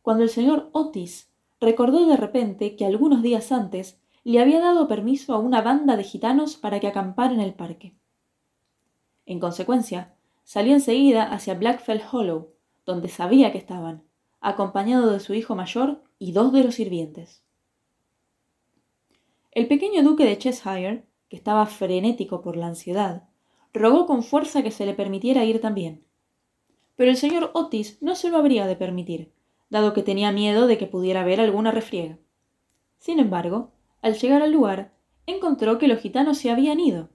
[0.00, 5.34] cuando el señor Otis recordó de repente que algunos días antes le había dado permiso
[5.34, 7.96] a una banda de gitanos para que acampara en el parque.
[9.26, 12.50] En consecuencia, salió enseguida hacia Blackfell Hollow,
[12.86, 14.04] donde sabía que estaban,
[14.40, 17.41] acompañado de su hijo mayor y dos de los sirvientes.
[19.54, 23.28] El pequeño duque de Cheshire, que estaba frenético por la ansiedad,
[23.74, 26.06] rogó con fuerza que se le permitiera ir también.
[26.96, 29.30] Pero el señor Otis no se lo habría de permitir,
[29.68, 32.18] dado que tenía miedo de que pudiera haber alguna refriega.
[32.98, 34.94] Sin embargo, al llegar al lugar,
[35.26, 37.10] encontró que los gitanos se habían ido,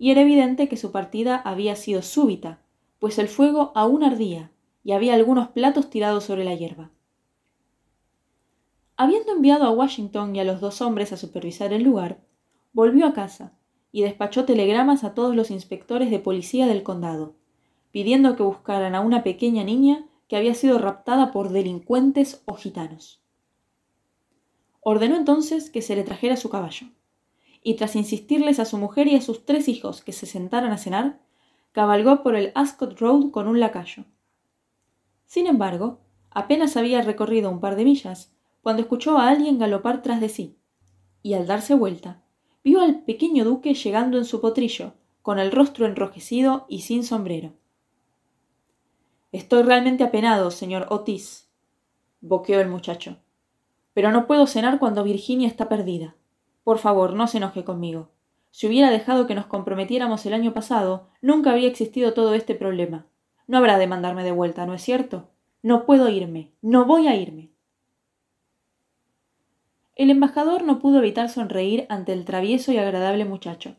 [0.00, 2.60] y era evidente que su partida había sido súbita,
[2.98, 4.50] pues el fuego aún ardía
[4.82, 6.90] y había algunos platos tirados sobre la hierba.
[9.00, 12.18] Habiendo enviado a Washington y a los dos hombres a supervisar el lugar,
[12.72, 13.52] volvió a casa
[13.92, 17.36] y despachó telegramas a todos los inspectores de policía del condado,
[17.92, 23.22] pidiendo que buscaran a una pequeña niña que había sido raptada por delincuentes o gitanos.
[24.80, 26.88] Ordenó entonces que se le trajera su caballo,
[27.62, 30.76] y tras insistirles a su mujer y a sus tres hijos que se sentaran a
[30.76, 31.20] cenar,
[31.70, 34.06] cabalgó por el Ascot Road con un lacayo.
[35.26, 38.32] Sin embargo, apenas había recorrido un par de millas
[38.62, 40.58] cuando escuchó a alguien galopar tras de sí,
[41.22, 42.22] y al darse vuelta,
[42.62, 47.52] vio al pequeño duque llegando en su potrillo, con el rostro enrojecido y sin sombrero.
[49.32, 51.48] Estoy realmente apenado, señor Otis,
[52.20, 53.18] boqueó el muchacho
[53.98, 56.14] pero no puedo cenar cuando Virginia está perdida.
[56.62, 58.10] Por favor, no se enoje conmigo.
[58.52, 63.06] Si hubiera dejado que nos comprometiéramos el año pasado, nunca habría existido todo este problema.
[63.48, 65.30] No habrá de mandarme de vuelta, ¿no es cierto?
[65.64, 67.50] No puedo irme, no voy a irme.
[69.98, 73.74] El embajador no pudo evitar sonreír ante el travieso y agradable muchacho.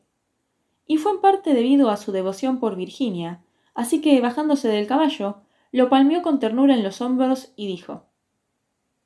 [0.86, 3.42] Y fue en parte debido a su devoción por Virginia,
[3.74, 5.38] así que, bajándose del caballo,
[5.72, 8.04] lo palmeó con ternura en los hombros y dijo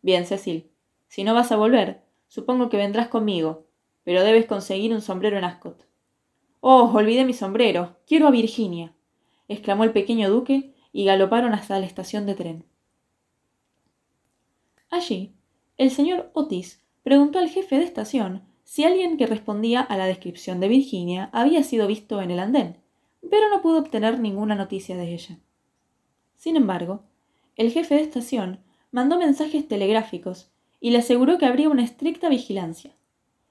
[0.02, 0.72] Bien, Cecil,
[1.08, 3.68] si no vas a volver, supongo que vendrás conmigo,
[4.04, 5.86] pero debes conseguir un sombrero en Ascot.
[6.62, 7.96] Oh, olvidé mi sombrero.
[8.08, 8.96] Quiero a Virginia.
[9.48, 12.66] exclamó el pequeño duque y galoparon hasta la estación de tren.
[14.90, 15.36] Allí,
[15.78, 20.60] el señor Otis preguntó al jefe de estación si alguien que respondía a la descripción
[20.60, 22.78] de Virginia había sido visto en el andén,
[23.30, 25.38] pero no pudo obtener ninguna noticia de ella.
[26.36, 27.04] Sin embargo,
[27.56, 28.60] el jefe de estación
[28.92, 32.92] mandó mensajes telegráficos y le aseguró que habría una estricta vigilancia.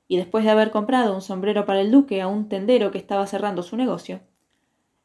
[0.08, 3.26] Y después de haber comprado un sombrero para el duque a un tendero que estaba
[3.26, 4.20] cerrando su negocio,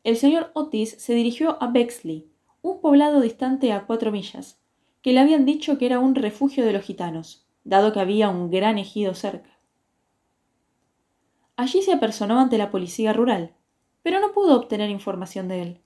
[0.03, 2.29] el señor Otis se dirigió a Bexley,
[2.61, 4.59] un poblado distante a cuatro millas,
[5.01, 8.49] que le habían dicho que era un refugio de los gitanos, dado que había un
[8.49, 9.59] gran ejido cerca.
[11.57, 13.53] Allí se apersonó ante la policía rural,
[14.03, 15.81] pero no pudo obtener información de él,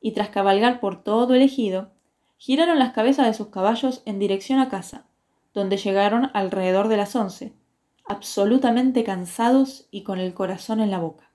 [0.00, 1.92] y tras cabalgar por todo el ejido,
[2.38, 5.06] giraron las cabezas de sus caballos en dirección a casa,
[5.54, 7.52] donde llegaron alrededor de las once,
[8.04, 11.30] absolutamente cansados y con el corazón en la boca.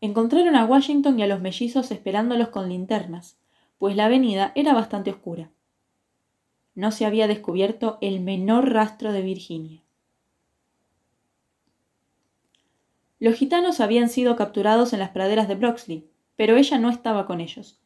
[0.00, 3.36] Encontraron a Washington y a los mellizos esperándolos con linternas,
[3.76, 5.50] pues la avenida era bastante oscura.
[6.74, 9.82] No se había descubierto el menor rastro de Virginia.
[13.20, 17.40] Los gitanos habían sido capturados en las praderas de Broxley, pero ella no estaba con
[17.40, 17.80] ellos,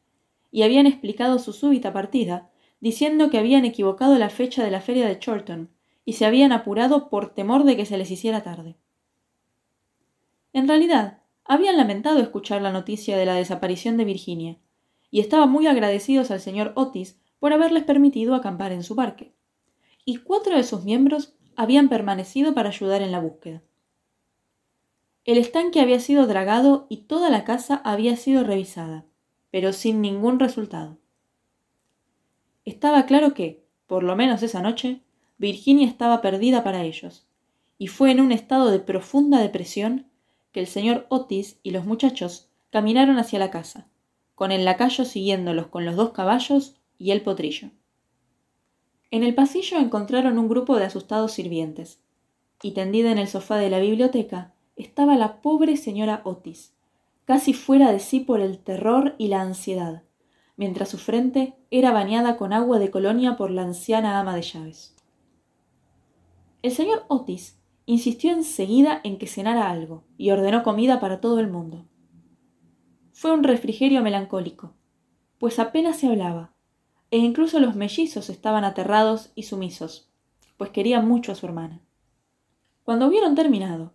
[0.51, 5.07] y habían explicado su súbita partida, diciendo que habían equivocado la fecha de la feria
[5.07, 5.69] de Chorton,
[6.03, 8.75] y se habían apurado por temor de que se les hiciera tarde.
[10.51, 14.57] En realidad, habían lamentado escuchar la noticia de la desaparición de Virginia,
[15.11, 19.33] y estaban muy agradecidos al señor Otis por haberles permitido acampar en su parque,
[20.05, 23.61] y cuatro de sus miembros habían permanecido para ayudar en la búsqueda.
[25.25, 29.05] El estanque había sido dragado y toda la casa había sido revisada,
[29.51, 30.97] pero sin ningún resultado.
[32.65, 35.01] Estaba claro que, por lo menos esa noche,
[35.37, 37.27] Virginia estaba perdida para ellos,
[37.77, 40.07] y fue en un estado de profunda depresión
[40.51, 43.87] que el señor Otis y los muchachos caminaron hacia la casa,
[44.35, 47.71] con el lacayo siguiéndolos con los dos caballos y el potrillo.
[49.09, 51.99] En el pasillo encontraron un grupo de asustados sirvientes,
[52.61, 56.73] y tendida en el sofá de la biblioteca estaba la pobre señora Otis,
[57.25, 60.03] casi fuera de sí por el terror y la ansiedad,
[60.57, 64.95] mientras su frente era bañada con agua de colonia por la anciana ama de llaves.
[66.61, 71.47] El señor Otis insistió enseguida en que cenara algo y ordenó comida para todo el
[71.47, 71.85] mundo.
[73.13, 74.73] Fue un refrigerio melancólico,
[75.39, 76.53] pues apenas se hablaba,
[77.11, 80.09] e incluso los mellizos estaban aterrados y sumisos,
[80.57, 81.81] pues querían mucho a su hermana.
[82.83, 83.93] Cuando hubieron terminado,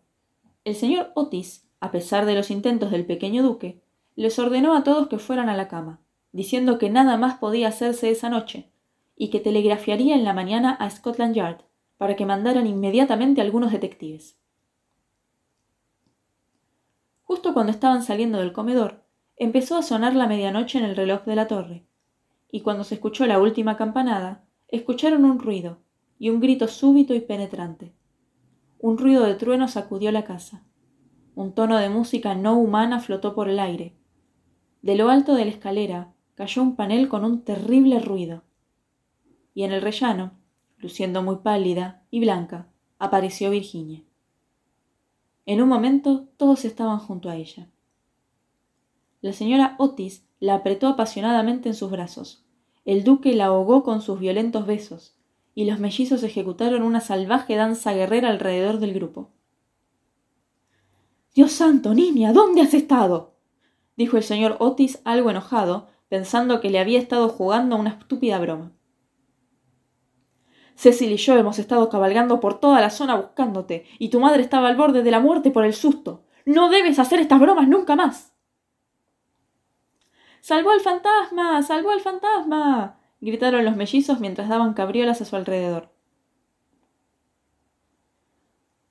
[0.64, 3.82] el señor Otis, a pesar de los intentos del pequeño duque,
[4.16, 6.00] les ordenó a todos que fueran a la cama,
[6.32, 8.70] diciendo que nada más podía hacerse esa noche,
[9.16, 11.62] y que telegrafiaría en la mañana a Scotland Yard
[11.98, 14.36] para que mandaran inmediatamente algunos detectives.
[17.22, 19.04] Justo cuando estaban saliendo del comedor,
[19.36, 21.86] empezó a sonar la medianoche en el reloj de la torre,
[22.54, 25.78] y cuando se escuchó la última campanada, escucharon un ruido
[26.20, 27.92] y un grito súbito y penetrante.
[28.78, 30.62] Un ruido de trueno sacudió la casa.
[31.34, 33.96] Un tono de música no humana flotó por el aire.
[34.82, 38.44] De lo alto de la escalera cayó un panel con un terrible ruido.
[39.52, 40.34] Y en el rellano,
[40.78, 42.68] luciendo muy pálida y blanca,
[43.00, 44.04] apareció Virginia.
[45.44, 47.66] En un momento todos estaban junto a ella.
[49.22, 52.43] La señora Otis la apretó apasionadamente en sus brazos.
[52.84, 55.16] El duque la ahogó con sus violentos besos,
[55.54, 59.30] y los mellizos ejecutaron una salvaje danza guerrera alrededor del grupo.
[61.34, 63.34] Dios santo, niña, ¿dónde has estado?
[63.96, 68.72] dijo el señor Otis algo enojado, pensando que le había estado jugando una estúpida broma.
[70.76, 74.68] Cecil y yo hemos estado cabalgando por toda la zona buscándote, y tu madre estaba
[74.68, 76.24] al borde de la muerte por el susto.
[76.44, 78.33] No debes hacer estas bromas nunca más.
[80.44, 81.62] ¡Salvó al fantasma!
[81.62, 83.00] ¡Salvó al fantasma!
[83.22, 85.88] gritaron los mellizos mientras daban cabriolas a su alrededor.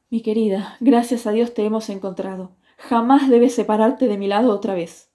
[0.10, 2.56] Mi querida, gracias a Dios te hemos encontrado.
[2.78, 5.12] Jamás debes separarte de mi lado otra vez,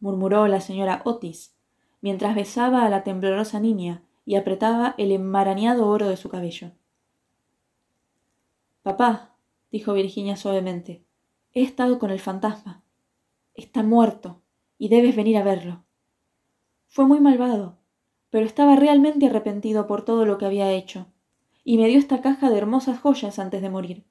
[0.00, 1.54] murmuró la señora Otis,
[2.00, 6.72] mientras besaba a la temblorosa niña y apretaba el enmarañado oro de su cabello.
[8.82, 9.36] Papá,
[9.70, 11.04] dijo Virginia suavemente,
[11.52, 12.82] he estado con el fantasma.
[13.54, 14.41] Está muerto
[14.78, 15.84] y debes venir a verlo.
[16.88, 17.78] Fue muy malvado,
[18.30, 21.06] pero estaba realmente arrepentido por todo lo que había hecho,
[21.64, 24.04] y me dio esta caja de hermosas joyas antes de morir.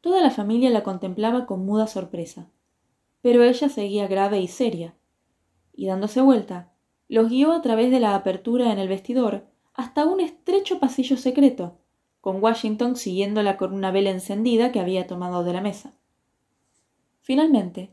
[0.00, 2.50] Toda la familia la contemplaba con muda sorpresa,
[3.22, 4.94] pero ella seguía grave y seria,
[5.74, 6.72] y dándose vuelta,
[7.08, 11.78] los guió a través de la apertura en el vestidor hasta un estrecho pasillo secreto,
[12.20, 15.94] con Washington siguiéndola con una vela encendida que había tomado de la mesa.
[17.20, 17.90] Finalmente,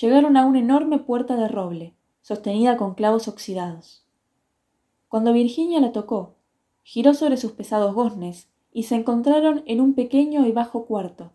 [0.00, 4.04] llegaron a una enorme puerta de roble, sostenida con clavos oxidados.
[5.08, 6.36] Cuando Virginia la tocó,
[6.82, 11.32] giró sobre sus pesados goznes y se encontraron en un pequeño y bajo cuarto,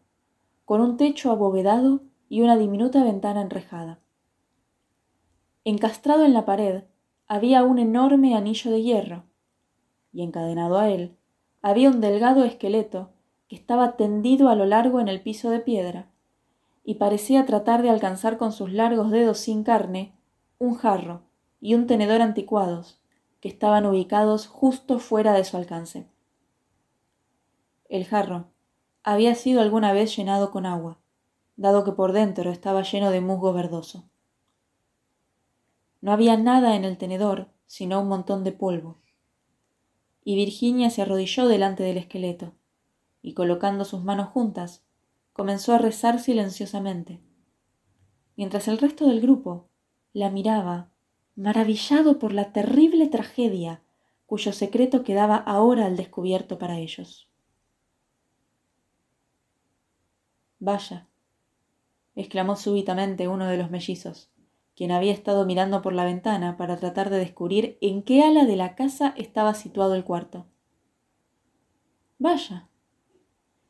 [0.65, 3.99] con un techo abovedado y una diminuta ventana enrejada.
[5.65, 6.84] Encastrado en la pared
[7.27, 9.23] había un enorme anillo de hierro,
[10.14, 11.18] y encadenado a él
[11.61, 13.10] había un delgado esqueleto
[13.48, 16.12] que estaba tendido a lo largo en el piso de piedra,
[16.84, 20.14] y parecía tratar de alcanzar con sus largos dedos sin carne
[20.60, 21.22] un jarro
[21.61, 22.99] y un tenedor anticuados
[23.39, 26.07] que estaban ubicados justo fuera de su alcance.
[27.89, 28.47] El jarro
[29.03, 30.99] había sido alguna vez llenado con agua,
[31.55, 34.05] dado que por dentro estaba lleno de musgo verdoso.
[36.01, 38.99] No había nada en el tenedor sino un montón de polvo.
[40.23, 42.53] Y Virginia se arrodilló delante del esqueleto,
[43.23, 44.82] y colocando sus manos juntas,
[45.34, 47.19] comenzó a rezar silenciosamente,
[48.35, 49.68] mientras el resto del grupo
[50.14, 50.91] la miraba,
[51.35, 53.81] maravillado por la terrible tragedia
[54.26, 57.27] cuyo secreto quedaba ahora al descubierto para ellos.
[60.60, 61.07] Vaya,
[62.15, 64.31] exclamó súbitamente uno de los mellizos,
[64.76, 68.55] quien había estado mirando por la ventana para tratar de descubrir en qué ala de
[68.55, 70.45] la casa estaba situado el cuarto.
[72.18, 72.69] Vaya,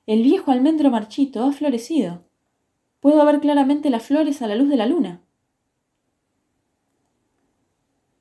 [0.06, 2.26] el viejo almendro marchito ha florecido.
[3.00, 5.24] Puedo ver claramente las flores a la luz de la luna.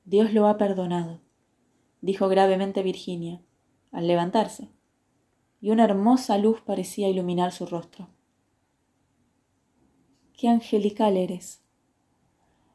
[0.05, 1.21] Dios lo ha perdonado,
[2.01, 3.41] dijo gravemente Virginia,
[3.91, 4.69] al levantarse,
[5.61, 8.09] y una hermosa luz parecía iluminar su rostro.
[10.33, 11.63] Qué angelical eres,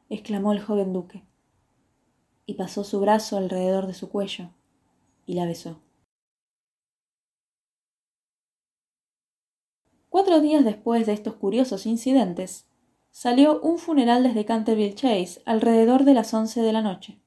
[0.09, 1.23] exclamó el joven duque,
[2.45, 4.49] y pasó su brazo alrededor de su cuello
[5.25, 5.81] y la besó.
[10.19, 12.67] Cuatro días después de estos curiosos incidentes,
[13.09, 17.21] salió un funeral desde Canterville Chase alrededor de las once de la noche.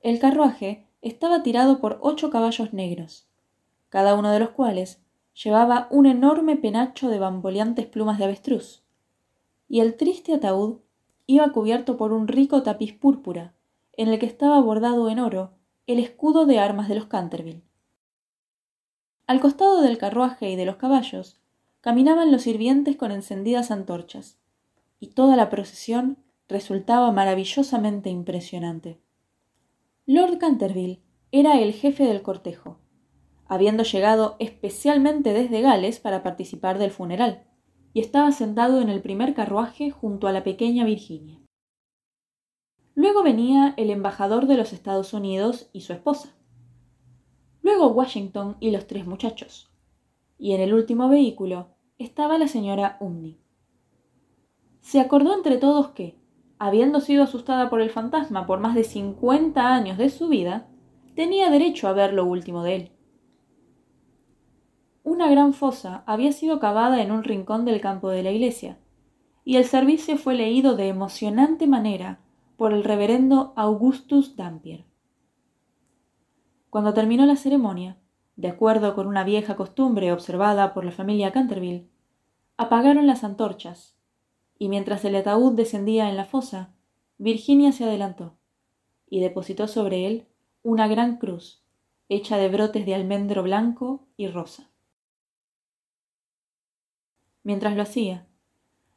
[0.00, 3.26] El carruaje estaba tirado por ocho caballos negros,
[3.88, 5.02] cada uno de los cuales
[5.34, 8.84] llevaba un enorme penacho de bamboleantes plumas de avestruz,
[9.68, 10.78] y el triste ataúd
[11.26, 13.52] iba cubierto por un rico tapiz púrpura,
[13.94, 15.54] en el que estaba bordado en oro
[15.88, 17.64] el escudo de armas de los Canterville.
[19.26, 21.40] Al costado del carruaje y de los caballos
[21.80, 24.38] caminaban los sirvientes con encendidas antorchas,
[24.98, 29.00] y toda la procesión resultaba maravillosamente impresionante.
[30.06, 31.00] Lord Canterville
[31.32, 32.78] era el jefe del cortejo,
[33.46, 37.44] habiendo llegado especialmente desde Gales para participar del funeral,
[37.92, 41.40] y estaba sentado en el primer carruaje junto a la pequeña Virginia.
[42.94, 46.34] Luego venía el embajador de los Estados Unidos y su esposa.
[47.62, 49.69] Luego Washington y los tres muchachos
[50.40, 51.68] y en el último vehículo
[51.98, 53.38] estaba la señora Umney.
[54.80, 56.18] Se acordó entre todos que,
[56.58, 60.66] habiendo sido asustada por el fantasma por más de cincuenta años de su vida,
[61.14, 62.92] tenía derecho a ver lo último de él.
[65.04, 68.78] Una gran fosa había sido cavada en un rincón del campo de la iglesia,
[69.44, 72.20] y el servicio fue leído de emocionante manera
[72.56, 74.84] por el reverendo Augustus Dampier.
[76.70, 77.98] Cuando terminó la ceremonia,
[78.36, 81.88] de acuerdo con una vieja costumbre observada por la familia Canterville,
[82.56, 83.96] apagaron las antorchas,
[84.58, 86.74] y mientras el ataúd descendía en la fosa,
[87.18, 88.36] Virginia se adelantó
[89.08, 90.26] y depositó sobre él
[90.62, 91.62] una gran cruz
[92.08, 94.70] hecha de brotes de almendro blanco y rosa.
[97.42, 98.26] Mientras lo hacía,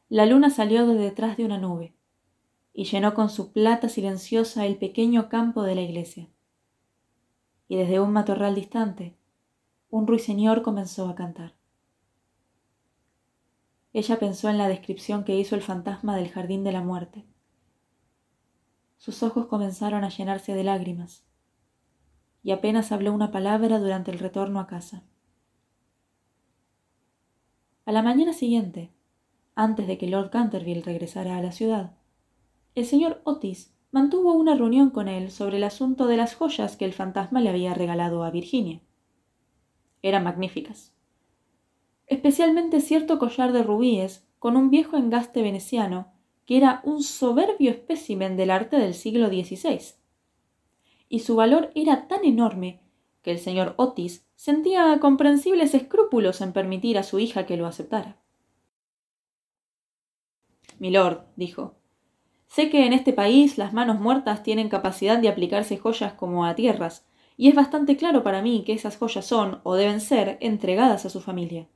[0.10, 1.94] la luna salió de detrás de una nube
[2.74, 6.28] y llenó con su plata silenciosa el pequeño campo de la iglesia.
[7.68, 9.16] Y desde un matorral distante,
[9.94, 11.53] un ruiseñor comenzó a cantar.
[13.94, 17.28] Ella pensó en la descripción que hizo el fantasma del jardín de la muerte.
[18.98, 21.24] Sus ojos comenzaron a llenarse de lágrimas,
[22.41, 25.03] y apenas habló una palabra durante el retorno a casa.
[27.86, 28.90] A la mañana siguiente,
[29.53, 31.91] antes de que Lord Canterville regresara a la ciudad,
[32.74, 36.86] el señor Otis mantuvo una reunión con él sobre el asunto de las joyas que
[36.86, 38.82] el fantasma le había regalado a Virginia
[40.04, 40.94] eran magníficas.
[42.06, 46.14] Especialmente cierto collar de rubíes con un viejo engaste veneciano
[46.46, 49.80] que era un soberbio espécimen del arte del siglo XVI.
[51.10, 52.82] Y su valor era tan enorme
[53.22, 58.18] que el señor Otis sentía comprensibles escrúpulos en permitir a su hija que lo aceptara.
[60.80, 61.76] Milord, dijo,
[62.48, 66.56] sé que en este país las manos muertas tienen capacidad de aplicarse joyas como a
[66.56, 67.08] tierras,
[67.38, 71.10] y es bastante claro para mí que esas joyas son, o deben ser, entregadas a
[71.10, 71.68] su familia.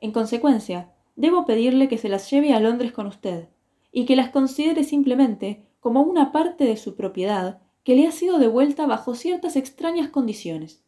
[0.00, 3.48] En consecuencia, debo pedirle que se las lleve a Londres con usted,
[3.92, 8.38] y que las considere simplemente como una parte de su propiedad que le ha sido
[8.38, 10.82] devuelta bajo ciertas extrañas condiciones.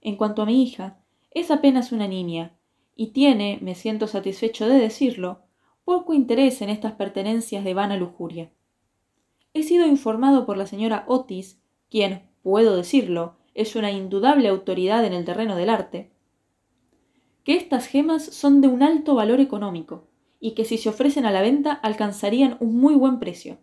[0.00, 0.98] En cuanto a mi hija,
[1.30, 2.56] es apenas una niña,
[2.94, 5.42] y tiene, me siento satisfecho de decirlo,
[5.84, 8.50] poco interés en estas pertenencias de vana lujuria.
[9.54, 11.60] He sido informado por la señora Otis,
[11.90, 16.10] quien, puedo decirlo, es una indudable autoridad en el terreno del arte,
[17.44, 20.06] que estas gemas son de un alto valor económico,
[20.38, 23.58] y que si se ofrecen a la venta alcanzarían un muy buen precio.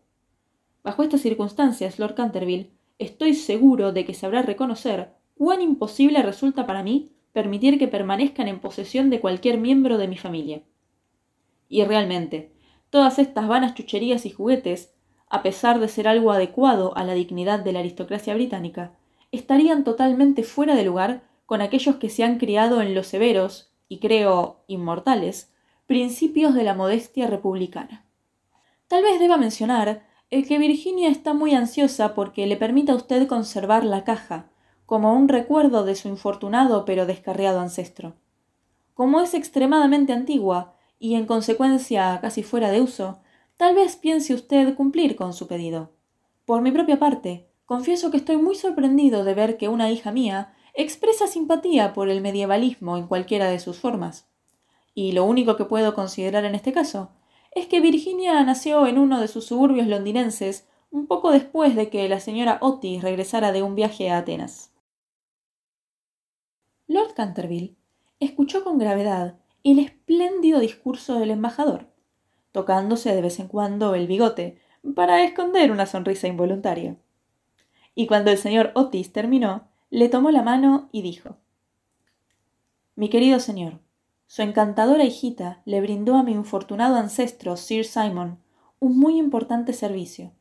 [0.84, 6.82] Bajo estas circunstancias, Lord Canterville, estoy seguro de que sabrá reconocer cuán imposible resulta para
[6.82, 10.64] mí permitir que permanezcan en posesión de cualquier miembro de mi familia.
[11.70, 12.54] Y realmente,
[12.90, 14.95] todas estas vanas chucherías y juguetes,
[15.30, 18.92] a pesar de ser algo adecuado a la dignidad de la aristocracia británica,
[19.32, 24.00] estarían totalmente fuera de lugar con aquellos que se han criado en los severos y
[24.00, 25.52] creo inmortales,
[25.88, 28.06] principios de la modestia republicana.
[28.88, 33.28] Tal vez deba mencionar el que Virginia está muy ansiosa porque le permita a usted
[33.28, 34.50] conservar la caja,
[34.86, 38.14] como un recuerdo de su infortunado pero descarriado ancestro.
[38.94, 43.20] Como es extremadamente antigua y en consecuencia casi fuera de uso,
[43.58, 45.94] tal vez piense usted cumplir con su pedido.
[46.46, 50.54] Por mi propia parte, confieso que estoy muy sorprendido de ver que una hija mía
[50.74, 54.28] expresa simpatía por el medievalismo en cualquiera de sus formas.
[54.94, 57.12] Y lo único que puedo considerar en este caso
[57.52, 62.08] es que Virginia nació en uno de sus suburbios londinenses un poco después de que
[62.10, 64.72] la señora Otis regresara de un viaje a Atenas.
[66.88, 67.76] Lord Canterville
[68.20, 71.90] escuchó con gravedad el espléndido discurso del embajador,
[72.56, 74.58] tocándose de vez en cuando el bigote
[74.96, 76.96] para esconder una sonrisa involuntaria.
[77.96, 81.36] Y cuando el señor Otis terminó, le tomó la mano y dijo
[82.96, 83.82] Mi querido señor,
[84.26, 88.40] su encantadora hijita le brindó a mi infortunado ancestro Sir Simon
[88.80, 90.32] un muy importante servicio,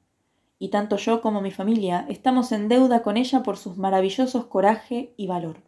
[0.61, 5.15] y tanto yo como mi familia estamos en deuda con ella por sus maravillosos coraje
[5.17, 5.65] y valor.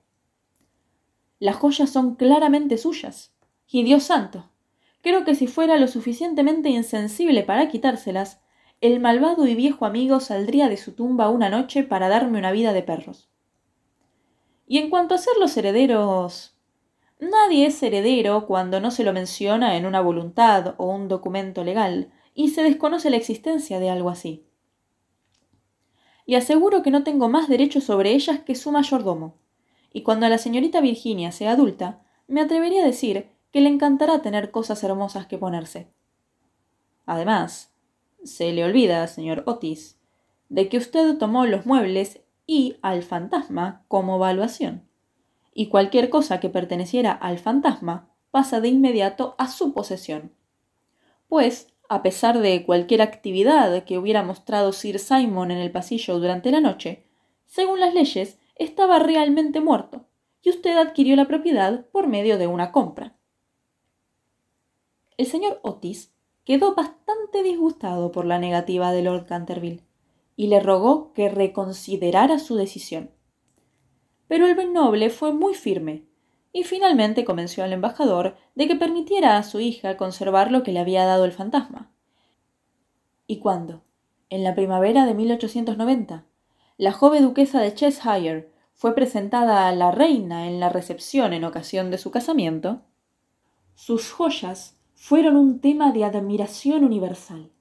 [1.41, 3.33] Las joyas son claramente suyas,
[3.67, 4.49] y Dios santo,
[5.07, 8.41] creo que si fuera lo suficientemente insensible para quitárselas,
[8.81, 12.73] el malvado y viejo amigo saldría de su tumba una noche para darme una vida
[12.73, 13.31] de perros.
[14.67, 16.59] Y en cuanto a ser los herederos,
[17.21, 22.11] nadie es heredero cuando no se lo menciona en una voluntad o un documento legal
[22.35, 24.45] y se desconoce la existencia de algo así.
[26.27, 29.37] Y aseguro que no tengo más derecho sobre ellas que su mayordomo.
[29.93, 34.51] Y cuando la señorita Virginia sea adulta, me atrevería a decir que le encantará tener
[34.51, 35.89] cosas hermosas que ponerse.
[37.07, 37.73] Además,
[38.23, 39.99] se le olvida, señor Otis,
[40.51, 44.87] de que usted tomó los muebles y al fantasma como evaluación.
[45.55, 50.33] Y cualquier cosa que perteneciera al fantasma pasa de inmediato a su posesión.
[51.27, 56.51] Pues, a pesar de cualquier actividad que hubiera mostrado Sir Simon en el pasillo durante
[56.51, 57.07] la noche,
[57.47, 60.05] según las leyes, estaba realmente muerto,
[60.43, 63.16] y usted adquirió la propiedad por medio de una compra.
[65.17, 66.13] El señor Otis
[66.45, 69.83] quedó bastante disgustado por la negativa de Lord Canterville
[70.37, 73.11] y le rogó que reconsiderara su decisión.
[74.29, 76.05] Pero el buen noble fue muy firme,
[76.53, 80.81] y finalmente convenció al embajador de que permitiera a su hija conservar lo que le
[80.81, 81.93] había dado el fantasma.
[83.27, 83.83] Y cuando,
[84.31, 86.27] en la primavera de 1890,
[86.79, 91.91] la joven duquesa de Cheshire fue presentada a la reina en la recepción en ocasión
[91.91, 92.83] de su casamiento,
[93.75, 97.53] sus joyas fueron un tema de admiración universal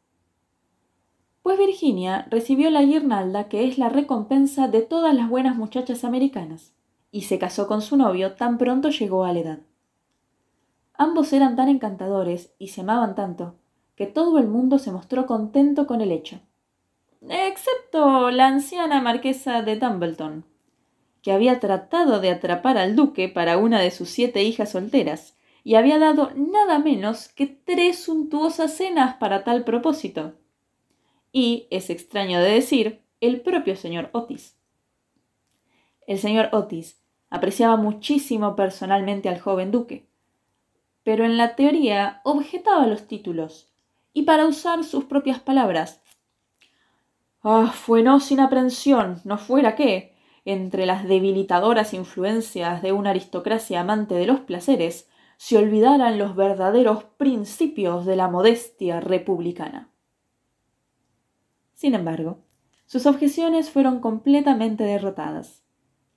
[1.45, 6.73] pues Virginia recibió la guirnalda que es la recompensa de todas las buenas muchachas americanas,
[7.11, 9.59] y se casó con su novio tan pronto llegó a la edad.
[10.95, 13.53] Ambos eran tan encantadores y se amaban tanto,
[13.95, 16.39] que todo el mundo se mostró contento con el hecho,
[17.29, 20.45] excepto la anciana marquesa de Dumbleton,
[21.21, 25.35] que había tratado de atrapar al duque para una de sus siete hijas solteras,
[25.65, 30.35] y había dado nada menos que tres suntuosas cenas para tal propósito
[31.33, 34.55] y, es extraño de decir, el propio señor Otis.
[36.07, 40.05] El señor Otis apreciaba muchísimo personalmente al joven duque,
[41.03, 43.73] pero en la teoría objetaba los títulos,
[44.13, 46.01] y para usar sus propias palabras,
[47.41, 50.15] Ah, fue no sin aprensión, no fuera que,
[50.45, 57.03] entre las debilitadoras influencias de una aristocracia amante de los placeres, se olvidaran los verdaderos
[57.17, 59.91] principios de la modestia republicana.
[61.73, 62.39] Sin embargo,
[62.85, 65.63] sus objeciones fueron completamente derrotadas.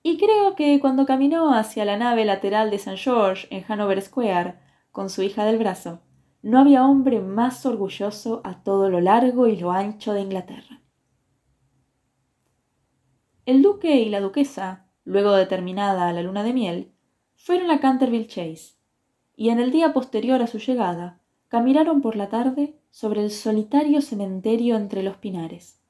[0.03, 2.97] Y creo que cuando caminó hacia la nave lateral de St.
[2.97, 4.59] George en Hanover Square,
[4.93, 6.01] con su hija del brazo,
[6.43, 10.81] no había hombre más orgulloso a todo lo largo y lo ancho de Inglaterra.
[13.45, 16.93] El duque y la duquesa, luego de terminada la luna de miel,
[17.35, 18.78] fueron a Canterville Chase,
[19.40, 24.02] y en el día posterior a su llegada, caminaron por la tarde sobre el solitario
[24.02, 25.81] cementerio entre los pinares.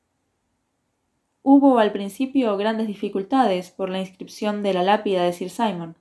[1.42, 5.96] Hubo al principio grandes dificultades por la inscripción de la lápida de Sir Simon.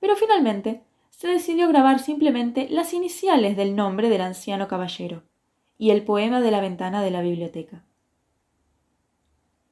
[0.00, 5.22] Pero finalmente se decidió grabar simplemente las iniciales del nombre del anciano caballero
[5.78, 7.86] y el poema de la ventana de la biblioteca.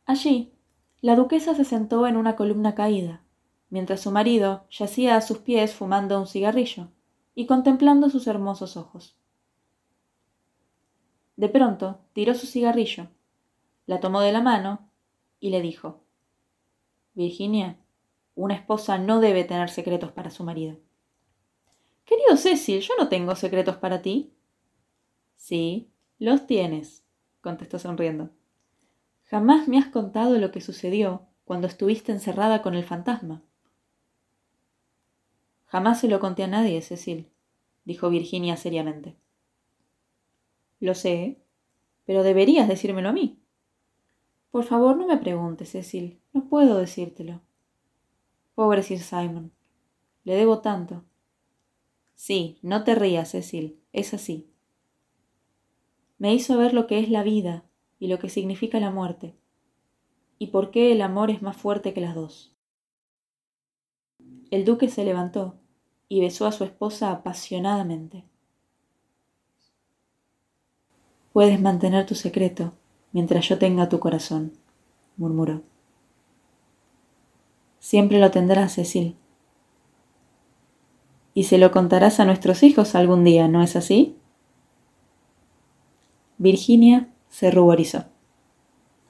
[0.07, 0.55] Allí,
[1.03, 3.21] la duquesa se sentó en una columna caída,
[3.71, 6.89] mientras su marido yacía a sus pies fumando un cigarrillo
[7.35, 9.17] y contemplando sus hermosos ojos.
[11.37, 13.09] De pronto tiró su cigarrillo,
[13.87, 14.91] la tomó de la mano
[15.41, 16.03] y le dijo
[17.15, 17.79] Virginia,
[18.35, 20.79] una esposa no debe tener secretos para su marido.
[22.05, 24.33] Querido Cecil, yo no tengo secretos para ti.
[25.37, 27.05] Sí, los tienes,
[27.41, 28.31] contestó sonriendo.
[29.25, 33.43] Jamás me has contado lo que sucedió cuando estuviste encerrada con el fantasma.
[35.69, 37.31] Jamás se lo conté a nadie, Cecil,
[37.85, 39.17] dijo Virginia seriamente.
[40.81, 41.39] Lo sé,
[42.05, 43.39] pero deberías decírmelo a mí.
[44.51, 46.21] Por favor, no me preguntes, Cecil.
[46.33, 47.43] No puedo decírtelo.
[48.55, 49.53] Pobre Sir Simon.
[50.25, 51.05] Le debo tanto.
[52.15, 53.81] Sí, no te rías, Cecil.
[53.93, 54.51] Es así.
[56.19, 57.65] Me hizo ver lo que es la vida
[57.99, 59.35] y lo que significa la muerte,
[60.39, 62.58] y por qué el amor es más fuerte que las dos.
[64.51, 65.57] El duque se levantó
[66.09, 68.25] y besó a su esposa apasionadamente.
[71.33, 72.73] Puedes mantener tu secreto
[73.13, 74.53] mientras yo tenga tu corazón,
[75.17, 75.63] murmuró.
[77.79, 79.17] Siempre lo tendrás, Cecil.
[81.35, 84.17] Y se lo contarás a nuestros hijos algún día, ¿no es así?
[86.39, 88.07] Virginia se ruborizó.